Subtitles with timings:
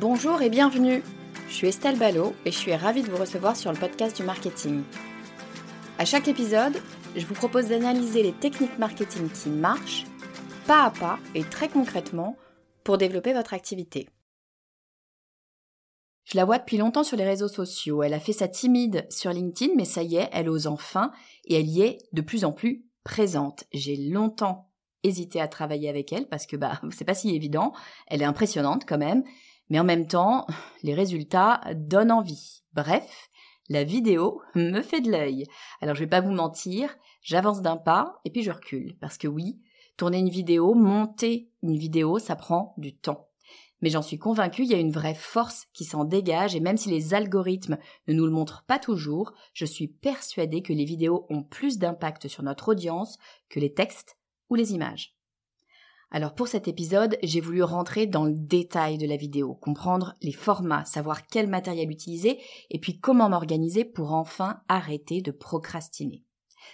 [0.00, 1.02] Bonjour et bienvenue.
[1.46, 4.22] Je suis Estelle Ballot et je suis ravie de vous recevoir sur le podcast du
[4.22, 4.82] marketing.
[5.98, 6.72] À chaque épisode,
[7.14, 10.06] je vous propose d'analyser les techniques marketing qui marchent,
[10.66, 12.38] pas à pas et très concrètement,
[12.82, 14.08] pour développer votre activité.
[16.24, 18.02] Je la vois depuis longtemps sur les réseaux sociaux.
[18.02, 21.12] Elle a fait sa timide sur LinkedIn, mais ça y est, elle ose enfin
[21.44, 23.64] et elle y est de plus en plus présente.
[23.74, 24.70] J'ai longtemps
[25.02, 27.74] hésité à travailler avec elle parce que bah c'est pas si évident.
[28.06, 29.24] Elle est impressionnante quand même,
[29.70, 30.46] mais en même temps,
[30.82, 32.62] les résultats donnent envie.
[32.74, 33.30] Bref,
[33.68, 35.46] la vidéo me fait de l'œil.
[35.80, 38.98] Alors je vais pas vous mentir, j'avance d'un pas et puis je recule.
[39.00, 39.60] Parce que oui,
[39.96, 43.28] tourner une vidéo, monter une vidéo, ça prend du temps.
[43.80, 46.76] Mais j'en suis convaincue, il y a une vraie force qui s'en dégage et même
[46.76, 51.26] si les algorithmes ne nous le montrent pas toujours, je suis persuadée que les vidéos
[51.30, 54.16] ont plus d'impact sur notre audience que les textes
[54.50, 55.14] ou les images.
[56.12, 60.32] Alors pour cet épisode, j'ai voulu rentrer dans le détail de la vidéo, comprendre les
[60.32, 66.24] formats, savoir quel matériel utiliser et puis comment m'organiser pour enfin arrêter de procrastiner.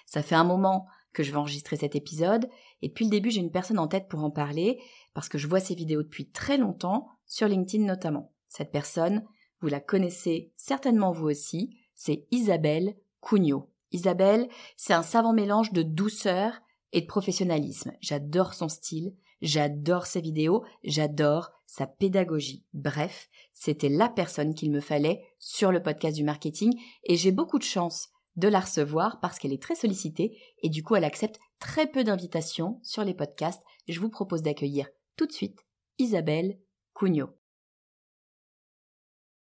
[0.07, 2.49] Ça fait un moment que je vais enregistrer cet épisode
[2.81, 4.81] et depuis le début j'ai une personne en tête pour en parler
[5.13, 8.33] parce que je vois ces vidéos depuis très longtemps, sur LinkedIn notamment.
[8.49, 9.23] Cette personne,
[9.61, 13.71] vous la connaissez certainement vous aussi, c'est Isabelle Cugnot.
[13.93, 16.61] Isabelle, c'est un savant mélange de douceur
[16.93, 17.93] et de professionnalisme.
[18.01, 22.65] J'adore son style, J'adore ses vidéos, j'adore sa pédagogie.
[22.73, 26.73] Bref, c'était la personne qu'il me fallait sur le podcast du marketing
[27.05, 30.83] et j'ai beaucoup de chance de la recevoir parce qu'elle est très sollicitée et du
[30.83, 33.63] coup elle accepte très peu d'invitations sur les podcasts.
[33.89, 35.67] Je vous propose d'accueillir tout de suite
[35.99, 36.59] Isabelle
[36.95, 37.31] Cugnot.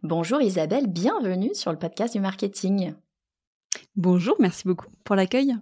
[0.03, 2.95] Bonjour Isabelle, bienvenue sur le podcast du marketing.
[3.97, 5.55] Bonjour, merci beaucoup pour l'accueil.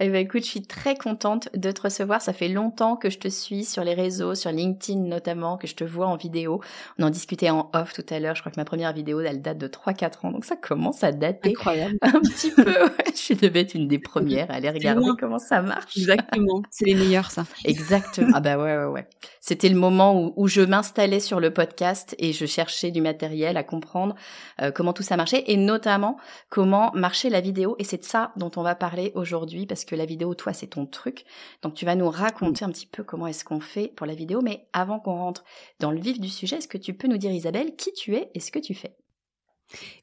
[0.00, 2.22] Eh ben, écoute, je suis très contente de te recevoir.
[2.22, 5.74] Ça fait longtemps que je te suis sur les réseaux, sur LinkedIn notamment, que je
[5.74, 6.60] te vois en vidéo.
[6.98, 8.34] On en discutait en off tout à l'heure.
[8.34, 10.30] Je crois que ma première vidéo, elle date de 3-4 ans.
[10.30, 11.50] Donc ça commence à dater.
[11.50, 11.96] Incroyable.
[12.02, 12.64] Un petit peu.
[13.14, 15.96] Je devais être une des premières à aller regarder comment ça marche.
[15.96, 16.62] Exactement.
[16.70, 17.44] C'est les meilleurs, ça.
[17.64, 18.30] Exactement.
[18.34, 19.08] Ah bah ouais, ouais, ouais.
[19.40, 23.56] C'était le moment où, où je m'installais sur le podcast et je cherchais du matériel
[23.56, 24.14] à comprendre
[24.60, 26.18] euh, comment tout ça marchait et notamment
[26.50, 27.76] comment marchait la vidéo.
[27.78, 30.66] Et c'est de ça dont on va parler aujourd'hui parce que la vidéo, toi, c'est
[30.66, 31.24] ton truc.
[31.62, 34.42] Donc tu vas nous raconter un petit peu comment est-ce qu'on fait pour la vidéo.
[34.42, 35.44] Mais avant qu'on rentre
[35.80, 38.30] dans le vif du sujet, est-ce que tu peux nous dire, Isabelle, qui tu es
[38.34, 38.96] et ce que tu fais?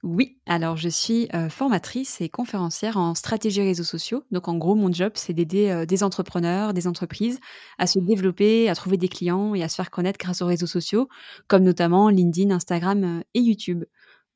[0.04, 4.24] Oui, alors je suis euh, formatrice et conférencière en stratégie réseaux sociaux.
[4.32, 7.40] Donc en gros, mon job, c'est d'aider euh, des entrepreneurs, des entreprises
[7.78, 10.68] à se développer, à trouver des clients et à se faire connaître grâce aux réseaux
[10.68, 11.08] sociaux,
[11.48, 13.86] comme notamment LinkedIn, Instagram euh, et YouTube.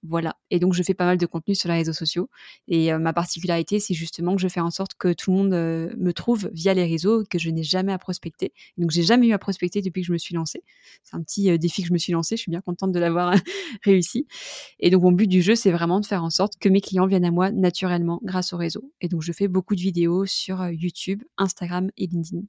[0.03, 0.38] Voilà.
[0.52, 2.30] Et donc, je fais pas mal de contenu sur les réseaux sociaux.
[2.68, 5.50] Et ma particularité, c'est justement que je fais en sorte que tout le monde
[5.97, 8.53] me trouve via les réseaux, que je n'ai jamais à prospecter.
[8.78, 10.63] Donc, j'ai jamais eu à prospecter depuis que je me suis lancée.
[11.03, 12.38] C'est un petit défi que je me suis lancé.
[12.38, 13.34] Je suis bien contente de l'avoir
[13.84, 14.28] réussi.
[14.79, 17.08] Et donc, mon but du jeu, c'est vraiment de faire en sorte que mes clients
[17.08, 18.91] viennent à moi naturellement grâce au réseau.
[19.02, 22.44] Et donc, je fais beaucoup de vidéos sur YouTube, Instagram et LinkedIn.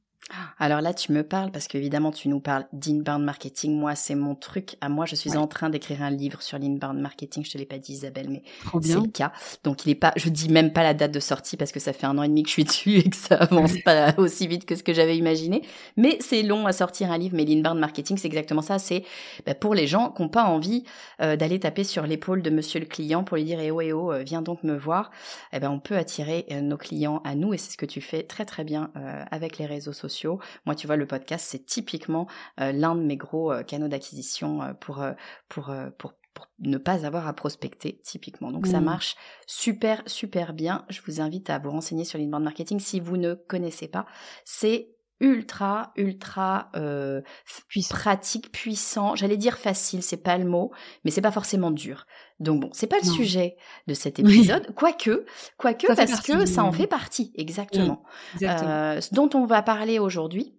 [0.58, 3.78] Alors là, tu me parles parce qu'évidemment, tu nous parles d'inbound marketing.
[3.78, 4.76] Moi, c'est mon truc.
[4.80, 7.44] À moi, je suis en train d'écrire un livre sur l'inbound marketing.
[7.44, 8.42] Je te l'ai pas dit, Isabelle, mais
[8.82, 9.32] c'est le cas.
[9.64, 11.92] Donc, il est pas, je dis même pas la date de sortie parce que ça
[11.92, 14.46] fait un an et demi que je suis dessus et que ça avance pas aussi
[14.46, 15.62] vite que ce que j'avais imaginé.
[15.96, 17.34] Mais c'est long à sortir un livre.
[17.34, 18.78] Mais l'inbound marketing, c'est exactement ça.
[18.78, 19.04] C'est
[19.46, 20.84] bah, pour les gens qui n'ont pas envie
[21.22, 23.92] euh, d'aller taper sur l'épaule de monsieur le client pour lui dire, eh oh, eh
[23.92, 25.10] oh, euh, viens donc me voir.
[25.52, 28.00] Eh ben, on peut attirer euh, nos clients à nous et c'est ce que tu
[28.00, 28.90] fais très, très bien
[29.30, 30.17] avec les réseaux sociaux
[30.66, 32.26] moi, tu vois, le podcast, c'est typiquement
[32.60, 35.04] euh, l'un de mes gros euh, canaux d'acquisition euh, pour,
[35.48, 38.52] pour, pour pour ne pas avoir à prospecter typiquement.
[38.52, 38.84] Donc ça Mmh.
[38.84, 39.16] marche
[39.48, 40.84] super super bien.
[40.88, 44.06] Je vous invite à vous renseigner sur l'inbound marketing si vous ne connaissez pas.
[44.44, 44.88] C'est
[45.20, 47.22] ultra ultra euh,
[47.68, 47.94] Puissant.
[47.94, 49.16] pratique puissant.
[49.16, 50.70] J'allais dire facile, c'est pas le mot,
[51.04, 52.06] mais c'est pas forcément dur.
[52.40, 53.12] Donc bon, c'est pas le Non.
[53.14, 53.56] sujet
[53.86, 54.34] de cet Oui.
[54.36, 55.26] épisode, quoique
[55.56, 56.74] quoique Ça parce que ça en mmh.
[56.74, 58.04] fait partie exactement.
[58.34, 58.70] Exactement.
[58.70, 60.54] Euh, ce dont on va parler aujourd'hui,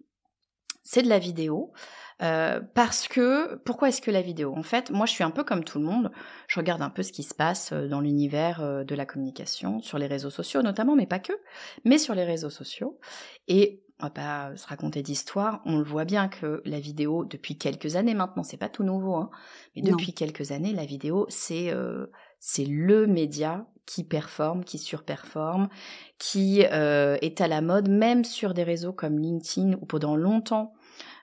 [0.82, 1.72] c'est de la vidéo.
[2.22, 4.52] Euh, parce que pourquoi est-ce que la vidéo?
[4.54, 6.10] En fait, moi, je suis un peu comme tout le monde.
[6.48, 9.80] Je regarde un peu ce qui se passe euh, dans l'univers euh, de la communication,
[9.80, 11.32] sur les réseaux sociaux notamment, mais pas que,
[11.86, 12.98] mais sur les réseaux sociaux.
[13.48, 15.60] Et on va pas se raconter d'histoire.
[15.64, 19.14] On le voit bien que la vidéo, depuis quelques années maintenant, c'est pas tout nouveau,
[19.14, 19.30] hein,
[19.76, 19.92] mais Non.
[19.92, 22.06] depuis quelques années, la vidéo, c'est euh,
[22.38, 25.68] c'est le média qui performe, qui surperforme,
[26.18, 30.72] qui euh, est à la mode, même sur des réseaux comme LinkedIn, où pendant longtemps,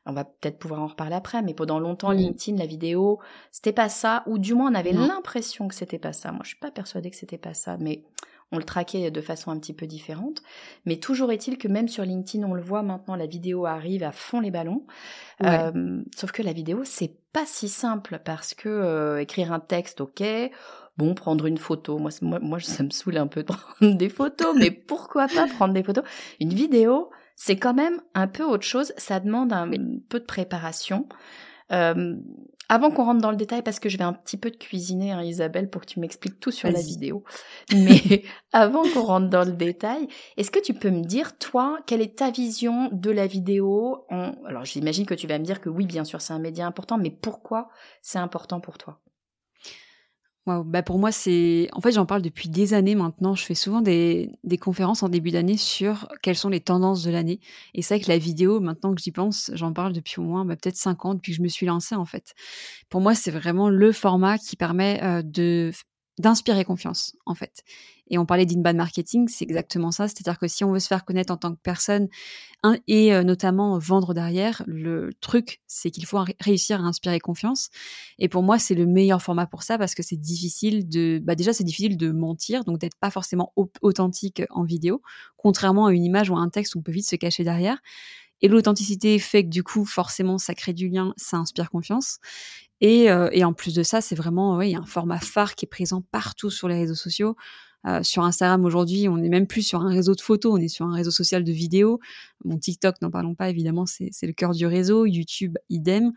[0.05, 2.11] on va peut-être pouvoir en reparler après, mais pendant longtemps.
[2.11, 3.19] LinkedIn, la vidéo,
[3.51, 6.31] c'était pas ça, ou du moins on avait l'impression que c'était pas ça.
[6.31, 8.03] Moi, je suis pas persuadée que c'était pas ça, mais
[8.51, 10.41] on le traquait de façon un petit peu différente.
[10.85, 14.11] Mais toujours est-il que même sur LinkedIn, on le voit maintenant, la vidéo arrive à
[14.11, 14.85] fond les ballons.
[15.41, 15.59] Ouais.
[15.75, 20.01] Euh, sauf que la vidéo, c'est pas si simple parce que euh, écrire un texte,
[20.01, 20.23] ok.
[20.97, 24.55] Bon, prendre une photo, moi, moi, ça me saoule un peu de prendre des photos,
[24.57, 26.05] mais pourquoi pas prendre des photos?
[26.39, 28.93] Une vidéo, c'est quand même un peu autre chose.
[28.97, 29.69] Ça demande un
[30.09, 31.07] peu de préparation.
[31.71, 32.15] Euh,
[32.69, 35.11] avant qu'on rentre dans le détail, parce que je vais un petit peu te cuisiner,
[35.11, 37.23] hein, Isabelle, pour que tu m'expliques tout sur la vidéo.
[37.73, 38.23] Mais
[38.53, 42.17] avant qu'on rentre dans le détail, est-ce que tu peux me dire, toi, quelle est
[42.17, 44.33] ta vision de la vidéo en...
[44.45, 46.97] Alors, j'imagine que tu vas me dire que oui, bien sûr, c'est un média important,
[46.97, 47.69] mais pourquoi
[48.01, 48.99] c'est important pour toi?
[50.47, 51.67] Waouh, bah pour moi, c'est.
[51.73, 53.35] En fait, j'en parle depuis des années maintenant.
[53.35, 57.41] Je fais souvent des, conférences en début d'année sur quelles sont les tendances de l'année.
[57.73, 60.45] Et c'est vrai que la vidéo, maintenant que j'y pense, j'en parle depuis au moins
[60.45, 62.33] bah, peut-être 5 ans, depuis que je me suis lancée en fait.
[62.89, 65.71] Pour moi, c'est vraiment le format qui permet euh, de
[66.17, 67.63] d'inspirer confiance en fait.
[68.09, 70.07] Et on parlait d'inbound marketing, c'est exactement ça.
[70.07, 72.07] C'est-à-dire que si on veut se faire connaître en tant que personne
[72.87, 77.69] et euh, notamment vendre derrière, le truc, c'est qu'il faut ré- réussir à inspirer confiance.
[78.19, 81.35] Et pour moi, c'est le meilleur format pour ça parce que c'est difficile de, bah
[81.35, 85.01] déjà, c'est difficile de mentir, donc d'être pas forcément au- authentique en vidéo,
[85.37, 87.77] contrairement à une image ou à un texte où on peut vite se cacher derrière.
[88.41, 92.19] Et l'authenticité fait que du coup, forcément, ça crée du lien, ça inspire confiance.
[92.81, 95.69] Et, euh, et en plus de ça, c'est vraiment a un format phare qui est
[95.69, 97.35] présent partout sur les réseaux sociaux.
[97.85, 100.67] Euh, sur Instagram aujourd'hui, on n'est même plus sur un réseau de photos, on est
[100.67, 101.99] sur un réseau social de vidéos.
[102.43, 105.05] Bon, TikTok, n'en parlons pas, évidemment, c'est le cœur du réseau.
[105.05, 106.11] YouTube, idem.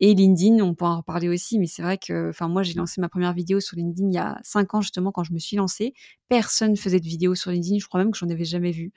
[0.00, 3.00] Et LinkedIn, on pourra en reparler aussi, mais c'est vrai que, enfin, moi, j'ai lancé
[3.00, 5.56] ma première vidéo sur LinkedIn il y a cinq ans, justement, quand je me suis
[5.56, 5.94] lancée.
[6.28, 8.92] Personne faisait de vidéo sur LinkedIn, je crois même que j'en avais jamais vu.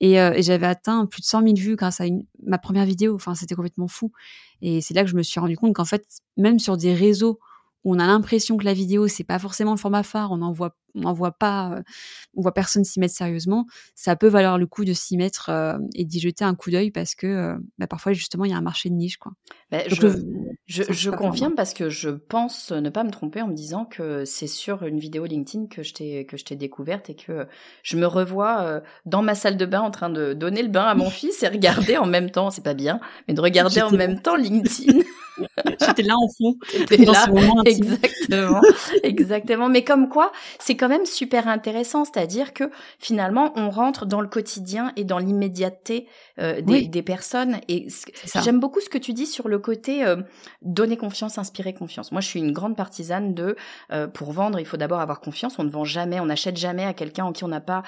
[0.00, 2.06] Et, euh, j'avais atteint plus de 100 000 vues grâce à
[2.44, 3.14] ma première vidéo.
[3.14, 4.10] Enfin, c'était complètement fou.
[4.60, 6.04] Et c'est là que je me suis rendu compte qu'en fait,
[6.36, 7.38] même sur des réseaux
[7.84, 10.76] on a l'impression que la vidéo c'est pas forcément le format phare, on n'en voit,
[10.94, 11.82] on en voit pas, euh,
[12.36, 15.78] on voit personne s'y mettre sérieusement, ça peut valoir le coup de s'y mettre euh,
[15.94, 18.56] et d'y jeter un coup d'œil parce que euh, bah, parfois justement il y a
[18.56, 19.32] un marché de niche quoi.
[19.88, 20.24] Donc, je, le-
[20.66, 24.24] je, je confirme parce que je pense ne pas me tromper en me disant que
[24.24, 27.46] c'est sur une vidéo LinkedIn que je t'ai que je t'ai découverte et que
[27.82, 30.94] je me revois dans ma salle de bain en train de donner le bain à
[30.94, 34.20] mon fils et regarder en même temps, c'est pas bien, mais de regarder en même
[34.20, 35.00] temps LinkedIn.
[35.80, 36.56] J'étais là en fond
[37.04, 37.24] dans là.
[37.26, 37.62] ce moment.
[37.66, 38.60] Exactement,
[39.02, 39.68] exactement.
[39.68, 42.64] Mais comme quoi, c'est quand même super intéressant, c'est-à-dire que
[42.98, 46.06] finalement, on rentre dans le quotidien et dans l'immédiateté
[46.38, 46.88] euh, des, Oui.
[46.88, 47.58] des personnes.
[47.68, 47.88] Et
[48.42, 50.16] j'aime beaucoup ce que tu dis sur le côté euh,
[50.62, 52.12] donner confiance, inspirer confiance.
[52.12, 53.56] Moi, je suis une grande partisane de
[53.92, 55.58] euh, pour vendre, il faut d'abord avoir confiance.
[55.58, 57.82] On ne vend jamais, on n'achète jamais à quelqu'un en qui on n'a pas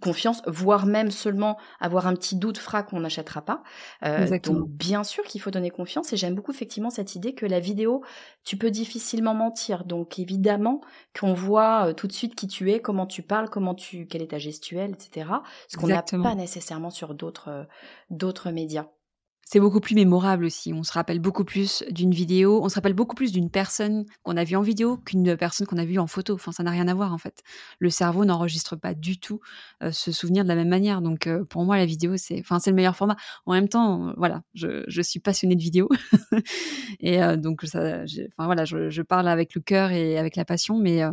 [0.00, 3.62] confiance, voire même seulement avoir un petit doute fera qu'on n'achètera pas.
[4.04, 7.46] Euh, donc bien sûr qu'il faut donner confiance et j'aime beaucoup effectivement cette idée que
[7.46, 8.02] la vidéo,
[8.44, 9.84] tu peux difficilement mentir.
[9.84, 10.80] Donc évidemment
[11.18, 14.22] qu'on voit euh, tout de suite qui tu es, comment tu parles, comment tu, quelle
[14.22, 15.30] est ta gestuelle, etc.
[15.68, 17.64] Ce qu'on n'a pas nécessairement sur d'autres euh,
[18.10, 18.86] d'autres médias.
[19.54, 20.72] C'est beaucoup plus mémorable aussi.
[20.72, 24.36] On se rappelle beaucoup plus d'une vidéo, on se rappelle beaucoup plus d'une personne qu'on
[24.36, 26.34] a vue en vidéo qu'une personne qu'on a vue en photo.
[26.34, 27.44] Enfin, ça n'a rien à voir en fait.
[27.78, 29.38] Le cerveau n'enregistre pas du tout
[29.84, 31.00] euh, ce souvenir de la même manière.
[31.02, 33.14] Donc, euh, pour moi, la vidéo, c'est, enfin, c'est le meilleur format.
[33.46, 35.88] En même temps, euh, voilà, je, suis passionnée de vidéo
[36.98, 41.12] et euh, donc voilà, je, parle avec le cœur et avec la passion, mais euh,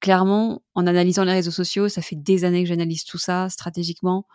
[0.00, 4.26] clairement, en analysant les réseaux sociaux, ça fait des années que j'analyse tout ça stratégiquement.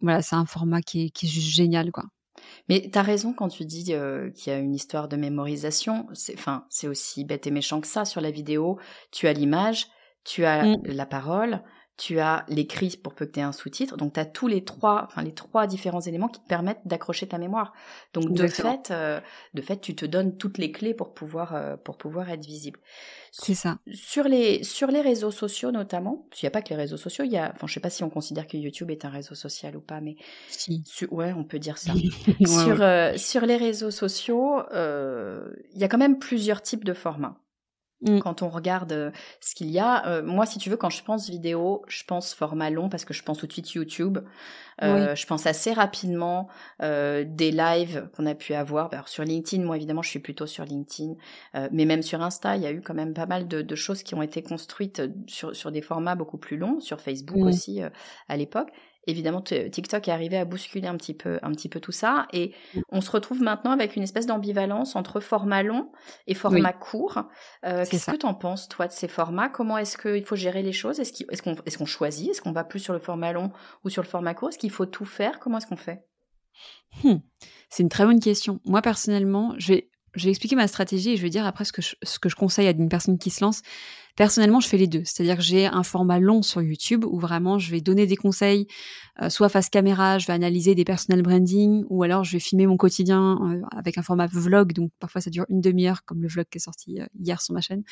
[0.00, 2.04] Voilà, c'est un format qui est, qui est juste génial, quoi.
[2.68, 6.06] Mais t'as raison quand tu dis euh, qu'il y a une histoire de mémorisation.
[6.12, 8.78] C'est, enfin, c'est aussi bête et méchant que ça sur la vidéo.
[9.10, 9.88] Tu as l'image,
[10.24, 10.82] tu as Mm.
[10.84, 11.62] la parole,
[12.00, 13.98] tu as l'écrit pour peu que tu aies un sous-titre.
[13.98, 17.28] Donc, tu as tous les trois, enfin, les trois différents éléments qui te permettent d'accrocher
[17.28, 17.74] ta mémoire.
[18.14, 19.20] Donc, de fait, euh,
[19.52, 22.80] de fait, tu te donnes toutes les clés pour pouvoir, euh, pour pouvoir être visible.
[23.32, 23.78] C'est ça.
[23.92, 26.96] Sur les, sur les réseaux sociaux, notamment, parce qu'il n'y a pas que les réseaux
[26.96, 29.10] sociaux, il y a, enfin, je sais pas si on considère que YouTube est un
[29.10, 30.16] réseau social ou pas, mais.
[30.48, 30.82] Si.
[31.10, 31.92] ouais, on peut dire ça.
[32.46, 37.36] sur, euh, sur les réseaux sociaux, il y a quand même plusieurs types de formats.
[38.02, 38.20] Mmh.
[38.20, 41.02] Quand on regarde euh, ce qu'il y a, euh, moi, si tu veux, quand je
[41.02, 44.18] pense vidéo, je pense format long parce que je pense tout de suite YouTube.
[44.82, 46.48] Euh, Je pense assez rapidement
[46.82, 48.88] euh, des lives qu'on a pu avoir.
[48.92, 51.14] Alors, sur LinkedIn, moi, évidemment, je suis plutôt sur LinkedIn,
[51.54, 53.74] euh, mais même sur Insta, il y a eu quand même pas mal de, de
[53.74, 57.46] choses qui ont été construites sur, sur des formats beaucoup plus longs, sur Facebook mmh.
[57.46, 57.82] aussi
[58.28, 58.70] à l'époque
[59.06, 62.54] évidemment TikTok est arrivé à bousculer un petit peu un petit peu tout ça et
[62.74, 62.80] mm.
[62.90, 65.90] on se retrouve maintenant avec une espèce d'ambivalence entre format long
[66.26, 67.22] et format court.
[67.64, 69.48] Euh, qu'est-ce que tu en penses toi de ces formats?
[69.48, 71.00] Comment est-ce qu'il faut gérer les choses?
[71.00, 72.30] Est-ce qu'on est choisit?
[72.30, 73.52] Est-ce qu'on va plus sur le format long
[73.84, 74.50] ou sur le format court?
[74.50, 75.40] Est-ce qu'il faut tout faire?
[75.40, 76.04] Comment est-ce qu'on fait?
[77.02, 77.18] Hmm.
[77.68, 78.60] C'est une très bonne question.
[78.64, 81.72] Moi personnellement, je vais je vais expliquer ma stratégie et je vais dire après ce
[81.72, 83.62] que je, ce que je conseille à une personne qui se lance.
[84.20, 85.00] Personnellement, je fais les deux.
[85.06, 88.66] C'est-à-dire que j'ai un format long sur YouTube où vraiment je vais donner des conseils,
[89.22, 92.66] euh, soit face caméra, je vais analyser des personal branding, ou alors je vais filmer
[92.66, 94.74] mon quotidien euh, avec un format vlog.
[94.74, 97.54] Donc parfois ça dure une demi-heure, comme le vlog qui est sorti euh, hier sur
[97.54, 97.82] ma chaîne.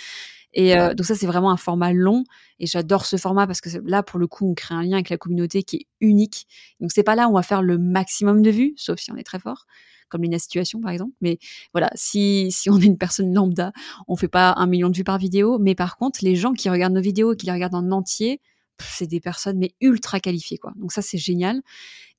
[0.52, 2.24] Et donc ça c'est vraiment un format long
[2.58, 5.08] et j'adore ce format parce que là pour le coup on crée un lien avec
[5.08, 6.46] la communauté qui est unique.
[6.80, 9.16] Donc c'est pas là où on va faire le maximum de vues, sauf si on
[9.16, 9.64] est très fort
[10.08, 11.12] comme Lina Situation par exemple.
[11.20, 11.38] Mais
[11.72, 13.72] voilà, si, si on est une personne lambda,
[14.06, 15.58] on fait pas un million de vues par vidéo.
[15.58, 18.40] Mais par contre, les gens qui regardent nos vidéos et qui les regardent en entier,
[18.80, 20.72] c'est des personnes mais ultra qualifiées quoi.
[20.76, 21.62] Donc ça c'est génial.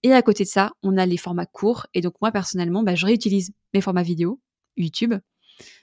[0.04, 1.88] Et à côté de ça, on a les formats courts.
[1.94, 4.40] Et donc moi personnellement, bah, je réutilise mes formats vidéo
[4.78, 5.16] YouTube.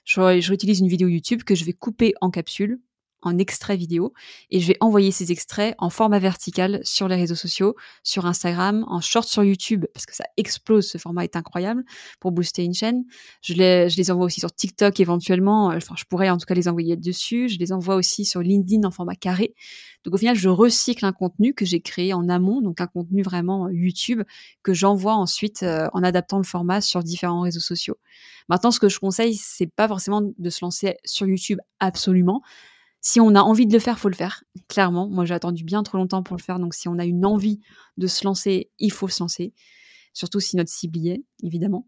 [0.04, 2.80] Je, je réutilise une vidéo YouTube que je vais couper en capsule
[3.22, 4.12] en extrait vidéo
[4.50, 8.84] et je vais envoyer ces extraits en format vertical sur les réseaux sociaux, sur Instagram,
[8.88, 11.84] en short sur YouTube parce que ça explose, ce format est incroyable
[12.20, 13.04] pour booster une chaîne.
[13.42, 16.54] Je les, je les envoie aussi sur TikTok éventuellement, enfin je pourrais en tout cas
[16.54, 17.48] les envoyer dessus.
[17.48, 19.54] Je les envoie aussi sur LinkedIn en format carré.
[20.04, 23.22] Donc au final, je recycle un contenu que j'ai créé en amont, donc un contenu
[23.22, 24.22] vraiment YouTube
[24.62, 27.96] que j'envoie ensuite euh, en adaptant le format sur différents réseaux sociaux.
[28.48, 32.42] Maintenant, ce que je conseille, c'est pas forcément de se lancer sur YouTube absolument
[33.06, 34.42] si on a envie de le faire, faut le faire.
[34.66, 37.24] Clairement, moi j'ai attendu bien trop longtemps pour le faire, donc si on a une
[37.24, 37.60] envie
[37.98, 39.54] de se lancer, il faut se lancer.
[40.12, 41.86] Surtout si notre cible y est, évidemment.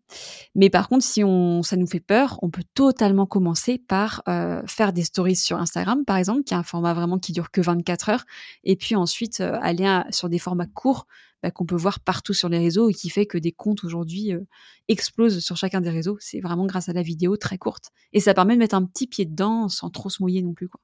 [0.55, 4.63] Mais par contre, si on, ça nous fait peur, on peut totalement commencer par euh,
[4.69, 7.63] faire des stories sur Instagram, par exemple, qui est un format vraiment qui dure que
[7.63, 8.25] 24 heures,
[8.63, 11.09] et puis ensuite euh, aller sur des formats courts
[11.43, 14.33] bah, qu'on peut voir partout sur les réseaux et qui fait que des comptes aujourd'hui
[14.33, 14.47] euh,
[14.87, 16.17] explosent sur chacun des réseaux.
[16.21, 17.91] C'est vraiment grâce à la vidéo très courte.
[18.13, 20.69] Et ça permet de mettre un petit pied dedans sans trop se mouiller non plus.
[20.69, 20.81] Quoi.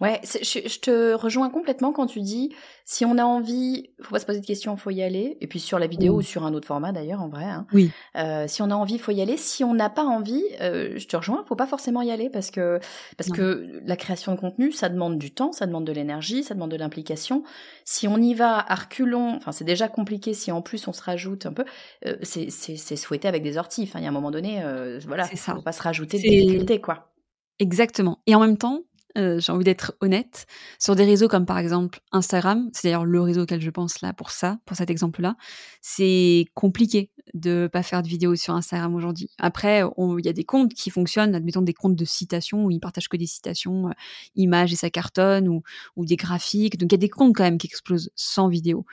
[0.00, 4.24] Ouais, je, te rejoins complètement quand tu dis si on a envie, faut pas se
[4.24, 5.36] poser de questions, faut y aller.
[5.40, 7.44] Et puis sur la vidéo ou sur un autre format d'ailleurs, en vrai.
[7.44, 7.66] Hein.
[7.72, 7.90] Oui.
[8.16, 9.36] Euh, si on a envie, faut y aller.
[9.36, 12.50] Si on n'a pas envie, euh, je te rejoins, faut pas forcément y aller parce
[12.50, 12.80] que
[13.16, 16.54] parce que la création de contenu, ça demande du temps, ça demande de l'énergie, ça
[16.54, 17.42] demande de l'implication.
[17.84, 20.32] Si on y va à reculons, enfin c'est déjà compliqué.
[20.32, 21.64] Si en plus on se rajoute un peu,
[22.06, 23.82] euh, c'est souhaité avec des orties.
[23.82, 24.62] Enfin, il y a un moment donné,
[25.06, 25.54] voilà, ça.
[25.54, 27.12] faut pas se rajouter des difficultés, quoi.
[27.58, 28.20] Exactement.
[28.26, 28.82] Et en même temps,
[29.18, 30.46] euh, j'ai envie d'être honnête,
[30.78, 34.12] sur des réseaux comme par exemple Instagram, c'est d'ailleurs le réseau auquel je pense là
[34.12, 35.36] pour ça, pour cet exemple-là,
[35.80, 39.30] c'est compliqué de pas faire de vidéos sur Instagram aujourd'hui.
[39.38, 42.80] Après, il y a des comptes qui fonctionnent, admettons des comptes de citations où ils
[42.80, 43.92] partagent que des citations, euh,
[44.36, 46.78] images et ça cartonne, ou des graphiques.
[46.78, 48.86] Donc il y a des comptes quand même qui explosent sans vidéo.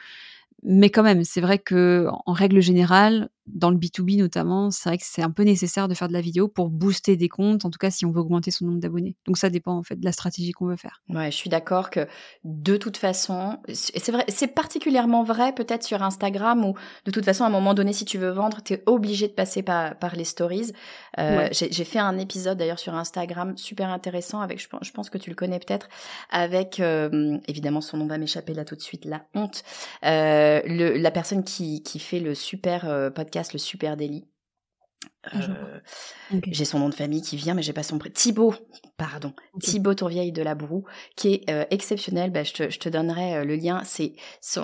[0.64, 4.98] Mais quand même, c'est vrai que en règle générale, dans le B2B notamment, c'est vrai
[4.98, 7.70] que c'est un peu nécessaire de faire de la vidéo pour booster des comptes, en
[7.70, 9.16] tout cas si on veut augmenter son nombre d'abonnés.
[9.26, 11.04] Donc ça dépend en fait de la stratégie qu'on veut faire.
[11.10, 12.08] Ouais, je suis d'accord que
[12.44, 16.74] de toute façon, c'est vrai, c'est particulièrement vrai peut-être sur Instagram où
[17.06, 19.34] de toute façon à un moment donné, si tu veux vendre, tu es obligé de
[19.34, 20.72] passer par, par les stories.
[21.20, 25.30] Euh, J'ai fait un épisode d'ailleurs sur Instagram super intéressant avec, je, pense que tu
[25.30, 25.88] le connais peut-être,
[26.32, 29.64] avec euh, évidemment son nom va m'échapper là tout de suite, la honte,
[30.04, 34.28] euh, le, la personne qui, qui fait le super euh, podcast le Super Délit.
[35.32, 38.14] Ah, euh, j'ai son nom de famille qui vient, mais j'ai pas son prénom.
[38.14, 38.54] Thibaut,
[38.98, 39.34] pardon.
[39.60, 42.32] Thibaut Tourvieille de la Broue, qui est euh, exceptionnel.
[42.32, 43.82] Bah, je, te, je te donnerai euh, le lien.
[43.84, 44.14] C'est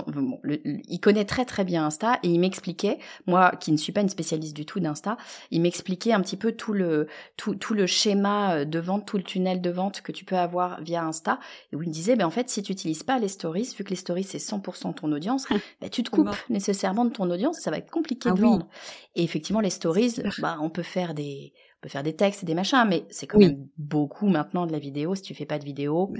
[0.07, 4.01] bon, il connaît très très bien Insta et il m'expliquait, moi qui ne suis pas
[4.01, 5.17] une spécialiste du tout d'Insta,
[5.49, 9.23] il m'expliquait un petit peu tout le tout, tout le schéma de vente, tout le
[9.23, 11.39] tunnel de vente que tu peux avoir via Insta.
[11.71, 13.83] Et où il me disait, ben en fait, si tu utilises pas les stories, vu
[13.83, 15.47] que les stories c'est 100% ton audience,
[15.81, 18.67] bah, tu te coupes nécessairement de ton audience, ça va être compliqué ah de vendre.
[19.15, 22.45] Et effectivement, les stories, bah, on peut faire des, on peut faire des textes et
[22.45, 25.15] des machins, mais c'est quand même beaucoup maintenant de la vidéo.
[25.15, 26.13] Si tu fais pas de vidéo,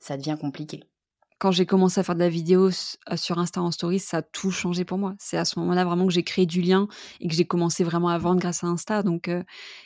[0.00, 0.84] ça devient compliqué.
[1.38, 4.50] quand j'ai commencé à faire de la vidéo sur Insta en stories, ça a tout
[4.50, 5.14] changé pour moi.
[5.18, 6.88] C'est à ce moment-là vraiment que j'ai créé du lien
[7.20, 9.02] et que j'ai commencé vraiment à vendre grâce à Insta.
[9.02, 9.30] Donc,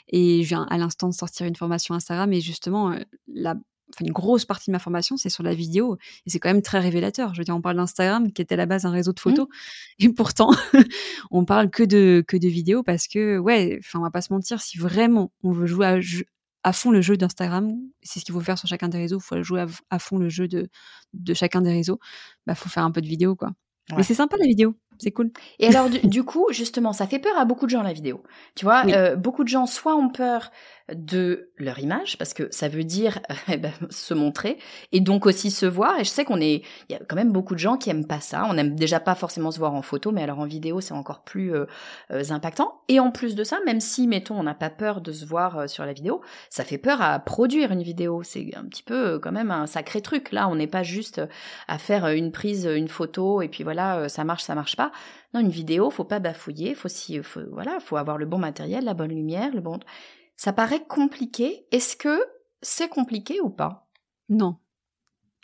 [0.08, 2.96] et je viens à l'instant de sortir une formation Instagram et justement,
[3.28, 3.54] la,
[4.00, 5.96] une grosse partie de ma formation, c'est sur la vidéo.
[6.26, 7.34] Et c'est quand même très révélateur.
[7.34, 9.22] Je veux dire, on parle d'Instagram, qui était à la base un réseau de mmh.
[9.22, 9.49] photos.
[9.99, 10.50] Et pourtant,
[11.30, 14.32] on parle que de, que de vidéos parce que, ouais, enfin, on va pas se
[14.32, 16.00] mentir, si vraiment on veut jouer
[16.62, 19.25] à, fond le jeu d'Instagram, c'est ce qu'il faut faire sur chacun des réseaux, il
[19.25, 20.68] faut jouer à, fond le jeu de,
[21.12, 21.99] de chacun des réseaux,
[22.46, 23.50] bah, faut faire un peu de vidéo, quoi.
[23.96, 25.32] Mais c'est sympa la vidéo, c'est cool.
[25.58, 28.22] Et alors du, coup, justement, ça fait peur à beaucoup de gens la vidéo.
[28.54, 30.50] Tu vois, euh, beaucoup de gens soit ont peur
[30.92, 34.58] de leur image parce que ça veut dire eh ben, se montrer
[34.92, 35.98] et donc aussi se voir.
[35.98, 38.06] Et je sais qu'on est il y a quand même beaucoup de gens qui aiment
[38.06, 38.46] pas ça.
[38.48, 41.22] On aime déjà pas forcément se voir en photo mais alors en vidéo c'est encore
[41.22, 41.66] plus euh,
[42.10, 42.82] euh, impactant.
[42.88, 45.58] Et en plus de ça même si mettons on n'a pas peur de se voir
[45.58, 46.20] euh, sur la vidéo
[46.50, 48.22] ça fait peur à produire une vidéo.
[48.22, 50.32] C'est un petit peu quand même un sacré truc.
[50.32, 51.20] Là on n'est pas juste
[51.68, 54.92] à faire une prise une photo et puis voilà ça marche ça marche pas.
[55.34, 58.84] Non une vidéo faut pas bafouiller faut si faut, voilà faut avoir le bon matériel
[58.84, 59.78] la bonne lumière le bon
[60.42, 61.66] ça paraît compliqué.
[61.70, 62.20] Est-ce que
[62.62, 63.87] c'est compliqué ou pas?
[64.28, 64.56] Non.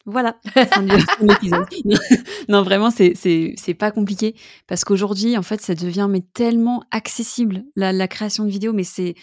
[0.06, 0.40] Voilà.
[2.48, 4.34] non, vraiment, c'est c'est pas compliqué
[4.66, 8.82] parce qu'aujourd'hui, en fait, ça devient mais tellement accessible la, la création de vidéos, mais
[8.82, 9.14] c'est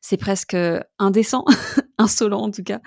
[0.00, 0.56] c'est presque
[1.00, 1.44] indécent,
[1.98, 2.80] insolent en tout cas.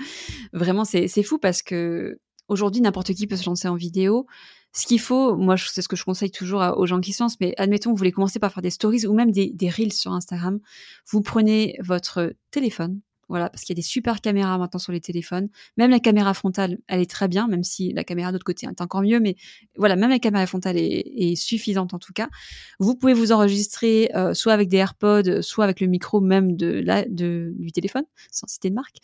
[0.54, 4.26] Vraiment, c'est fou parce que aujourd'hui, n'importe qui peut se lancer en vidéo.
[4.74, 7.40] Ce qu'il faut, moi, c'est ce que je conseille toujours aux gens qui se lancent,
[7.40, 10.12] mais admettons, vous voulez commencer par faire des stories ou même des, des reels sur
[10.12, 10.60] Instagram.
[11.10, 15.02] Vous prenez votre téléphone, voilà, parce qu'il y a des super caméras maintenant sur les
[15.02, 15.50] téléphones.
[15.76, 18.82] Même la caméra frontale, elle est très bien, même si la caméra d'autre côté est
[18.82, 19.20] encore mieux.
[19.20, 19.36] Mais
[19.76, 22.30] voilà, même la caméra frontale est, suffisante en tout cas.
[22.80, 26.68] Vous pouvez vous enregistrer euh, soit avec des AirPods, soit avec le micro même de
[26.68, 28.98] la, de, du téléphone, sans citer de marque.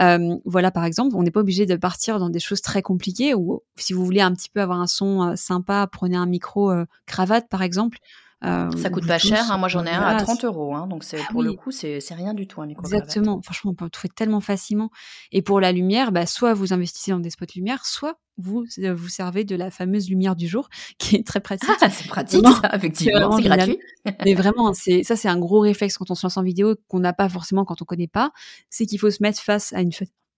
[0.00, 3.34] Euh, voilà, par exemple, on n'est pas obligé de partir dans des choses très compliquées.
[3.34, 6.72] Ou si vous voulez un petit peu avoir un son euh, sympa, prenez un micro
[7.06, 7.98] cravate par exemple.
[8.42, 9.58] Euh, ça coûte pas cher, hein.
[9.58, 10.86] moi j'en ai un à 30 euros, hein.
[10.86, 13.74] donc c'est ah pour le coup c'est rien du tout un micro Exactement, franchement on
[13.74, 14.90] peut le trouver tellement facilement.
[15.30, 18.94] Et pour la lumière, bah, soit vous investissez dans des spots lumière, soit vous euh,
[18.94, 21.68] vous servez de la fameuse lumière du jour, qui est très pratique.
[21.82, 23.78] Ah, c'est pratique, ça, effectivement, c'est gratuit.
[24.24, 27.00] Mais vraiment, c'est ça, c'est un gros réflexe quand on se lance en vidéo qu'on
[27.00, 28.32] n'a pas forcément quand on connaît pas.
[28.70, 29.90] C'est qu'il faut se mettre face à une,